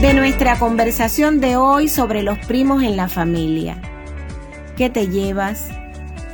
De 0.00 0.12
nuestra 0.12 0.58
conversación 0.58 1.40
de 1.40 1.56
hoy 1.56 1.88
sobre 1.88 2.22
los 2.22 2.38
primos 2.46 2.82
en 2.82 2.96
la 2.96 3.08
familia. 3.08 3.80
¿Qué 4.76 4.90
te 4.90 5.08
llevas? 5.08 5.68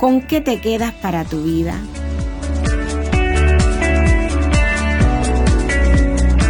¿Con 0.01 0.21
qué 0.21 0.41
te 0.41 0.59
quedas 0.59 0.93
para 0.93 1.23
tu 1.25 1.43
vida? 1.43 1.79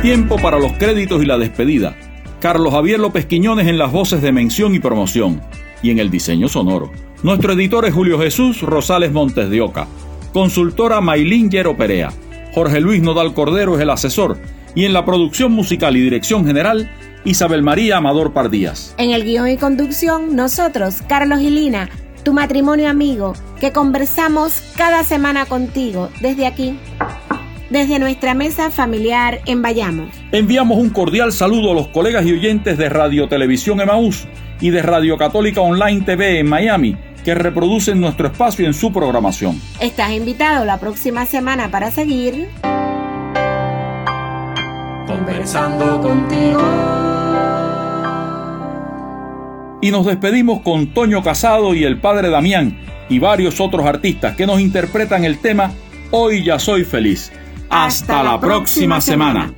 Tiempo 0.02 0.38
para 0.38 0.58
los 0.58 0.72
créditos 0.78 1.22
y 1.22 1.26
la 1.26 1.38
despedida. 1.38 1.98
Carlos 2.40 2.72
Javier 2.72 3.02
López 3.02 3.26
Quiñones 3.26 3.68
en 3.68 3.78
las 3.78 3.92
voces 3.92 4.22
de 4.22 4.32
mención 4.32 4.74
y 4.74 4.80
promoción 4.80 5.42
y 5.84 5.90
en 5.90 6.00
el 6.00 6.10
diseño 6.10 6.48
sonoro. 6.48 6.94
Nuestro 7.24 7.52
editor 7.52 7.84
es 7.84 7.94
Julio 7.94 8.18
Jesús 8.20 8.62
Rosales 8.62 9.12
Montes 9.12 9.50
de 9.50 9.60
Oca. 9.60 9.86
Consultora 10.32 11.02
Mailín 11.02 11.52
Yero 11.52 11.76
Perea. 11.76 12.14
Jorge 12.54 12.80
Luis 12.80 13.02
Nodal 13.02 13.34
Cordero 13.34 13.76
es 13.76 13.82
el 13.82 13.90
asesor. 13.90 14.38
Y 14.76 14.86
en 14.86 14.94
la 14.94 15.04
producción 15.04 15.52
musical 15.52 15.98
y 15.98 16.00
dirección 16.00 16.48
general, 16.48 16.90
Isabel 17.26 17.64
María 17.64 17.98
Amador 17.98 18.32
Pardías. 18.32 18.96
En 18.98 19.12
el 19.12 19.26
guion 19.26 19.50
y 19.50 19.58
conducción, 19.58 20.38
nosotros, 20.38 21.02
Carlos 21.06 21.42
y 21.42 21.50
Lina, 21.50 21.90
tu 22.24 22.34
matrimonio 22.34 22.90
amigo, 22.90 23.34
que 23.60 23.72
conversamos 23.72 24.62
cada 24.76 25.04
semana 25.04 25.46
contigo 25.46 26.10
desde 26.22 26.46
aquí, 26.46 26.78
desde 27.70 28.00
nuestra 28.00 28.34
mesa 28.34 28.72
familiar 28.72 29.42
en 29.46 29.62
Bayamo. 29.62 30.10
Enviamos 30.32 30.78
un 30.78 30.90
cordial 30.90 31.32
saludo 31.32 31.72
a 31.72 31.76
los 31.76 31.88
colegas 31.88 32.26
y 32.26 32.34
oyentes 32.34 32.78
de 32.78 32.90
Radio 32.90 33.28
Televisión 33.28 33.82
Emaús 33.82 34.28
y 34.60 34.70
de 34.70 34.82
Radio 34.82 35.18
Católica 35.18 35.62
Online 35.62 36.02
TV 36.02 36.40
en 36.40 36.50
Miami, 36.50 36.98
que 37.24 37.36
reproducen 37.36 38.00
nuestro 38.00 38.28
espacio 38.28 38.66
en 38.66 38.74
su 38.74 38.92
programación. 38.92 39.62
Estás 39.80 40.12
invitado 40.12 40.66
la 40.66 40.80
próxima 40.80 41.26
semana 41.26 41.70
para 41.70 41.92
seguir 41.92 42.50
Conversando 45.12 46.00
contigo. 46.00 47.11
Y 49.82 49.92
nos 49.92 50.06
despedimos 50.06 50.62
con 50.62 50.94
Toño 50.94 51.24
Casado 51.24 51.74
y 51.74 51.84
el 51.84 52.00
padre 52.00 52.30
Damián 52.30 52.78
y 53.10 53.20
varios 53.20 53.60
otros 53.60 53.86
artistas 53.86 54.36
que 54.36 54.46
nos 54.46 54.62
interpretan 54.62 55.26
el 55.26 55.40
tema 55.40 55.72
Hoy 56.14 56.44
ya 56.44 56.60
soy 56.60 56.84
feliz. 56.84 57.32
Hasta, 57.70 58.22
la, 58.22 58.38
próxima, 58.38 59.00
semana. 59.00 59.54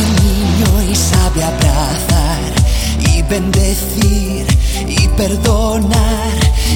Niño 0.00 0.82
y 0.90 0.94
sabe 0.94 1.44
abrazar 1.44 2.52
y 2.98 3.22
bendecir 3.22 4.46
y 4.88 5.08
perdonar. 5.16 6.32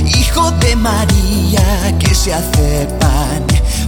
Hijo 0.06 0.50
de 0.52 0.76
María 0.76 1.96
que 1.98 2.14
se 2.14 2.32
hace 2.34 2.86
pan, 3.00 3.44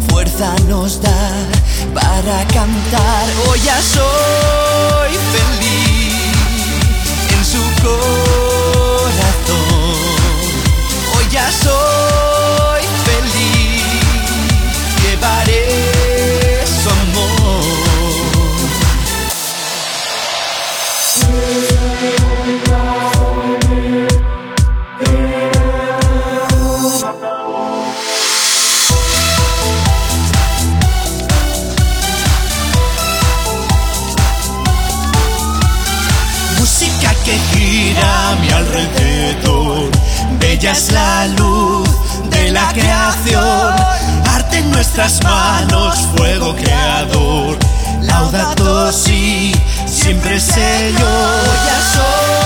fuerza 0.08 0.54
nos 0.68 1.00
da 1.00 1.48
para 1.94 2.44
cantar. 2.48 3.26
Hoy 3.48 3.60
ya 3.60 3.80
soy 3.80 5.12
feliz 5.34 6.32
en 7.36 7.44
su 7.44 7.62
corazón. 7.82 8.00
Hoy 11.16 11.24
ya 11.30 11.50
soy 11.52 12.29
Es 40.70 40.92
la 40.92 41.26
luz 41.26 41.88
de 42.30 42.52
la 42.52 42.68
creación. 42.72 43.74
Arte 44.30 44.58
en 44.58 44.70
nuestras 44.70 45.20
manos, 45.24 45.98
fuego 46.16 46.54
creador. 46.54 47.58
Laudato 48.02 48.92
si, 48.92 49.52
siempre 49.86 50.38
Señor. 50.38 51.44
Ya 51.66 51.80
soy 51.92 52.39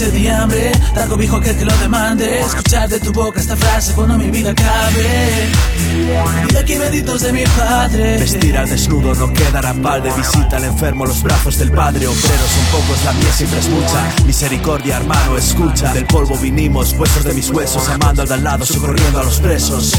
y 0.00 0.28
hambre 0.28 0.70
Dar 0.94 1.08
cobijo 1.08 1.36
a 1.36 1.40
aquel 1.40 1.56
que 1.56 1.64
lo 1.64 1.76
demande. 1.78 2.40
Escuchar 2.40 2.88
de 2.88 3.00
tu 3.00 3.12
boca 3.12 3.40
esta 3.40 3.56
frase 3.56 3.92
cuando 3.94 4.16
mi 4.16 4.30
vida 4.30 4.52
acabe. 4.52 5.48
Y 6.48 6.52
de 6.52 6.58
aquí 6.58 6.78
benditos 6.78 7.22
de 7.22 7.32
mi 7.32 7.42
Padre. 7.44 8.18
Vestir 8.18 8.56
al 8.56 8.68
desnudo 8.68 9.14
no 9.16 9.32
quedará 9.32 9.72
balde 9.72 10.12
Visita. 10.16 10.58
Al 10.58 10.64
enfermo 10.64 11.04
los 11.04 11.20
brazos 11.22 11.58
del 11.58 11.72
Padre. 11.72 12.06
Obreros 12.06 12.20
son 12.20 12.80
pocos, 12.80 13.04
la 13.04 13.12
mía 13.14 13.32
siempre 13.32 13.58
es 13.58 13.68
mucha 13.68 14.24
Misericordia 14.24 14.98
hermano, 14.98 15.36
escucha. 15.36 15.92
Del 15.92 16.06
polvo 16.06 16.36
vinimos, 16.38 16.92
huesos 16.92 17.24
de 17.24 17.34
mis 17.34 17.50
huesos. 17.50 17.88
Amando 17.88 18.22
al 18.22 18.28
de 18.28 18.34
al 18.34 18.44
lado, 18.44 18.64
socorriendo 18.64 19.18
a 19.18 19.24
los 19.24 19.40
presos. 19.40 19.94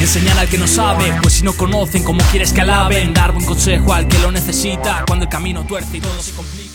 Enseñar 0.00 0.38
al 0.38 0.48
que 0.48 0.56
no 0.56 0.66
sabe, 0.66 1.12
pues 1.20 1.34
si 1.34 1.42
no 1.42 1.52
conocen, 1.52 2.02
¿cómo 2.04 2.20
quieres 2.30 2.54
que 2.54 2.62
alaben? 2.62 3.12
Dar 3.12 3.32
buen 3.32 3.44
consejo 3.44 3.92
al 3.92 4.08
que 4.08 4.18
lo 4.18 4.30
necesita, 4.30 5.04
cuando 5.06 5.24
el 5.24 5.30
camino 5.30 5.64
tuerce 5.64 5.98
y 5.98 6.00
todo 6.00 6.22
se 6.22 6.32
complica. 6.32 6.65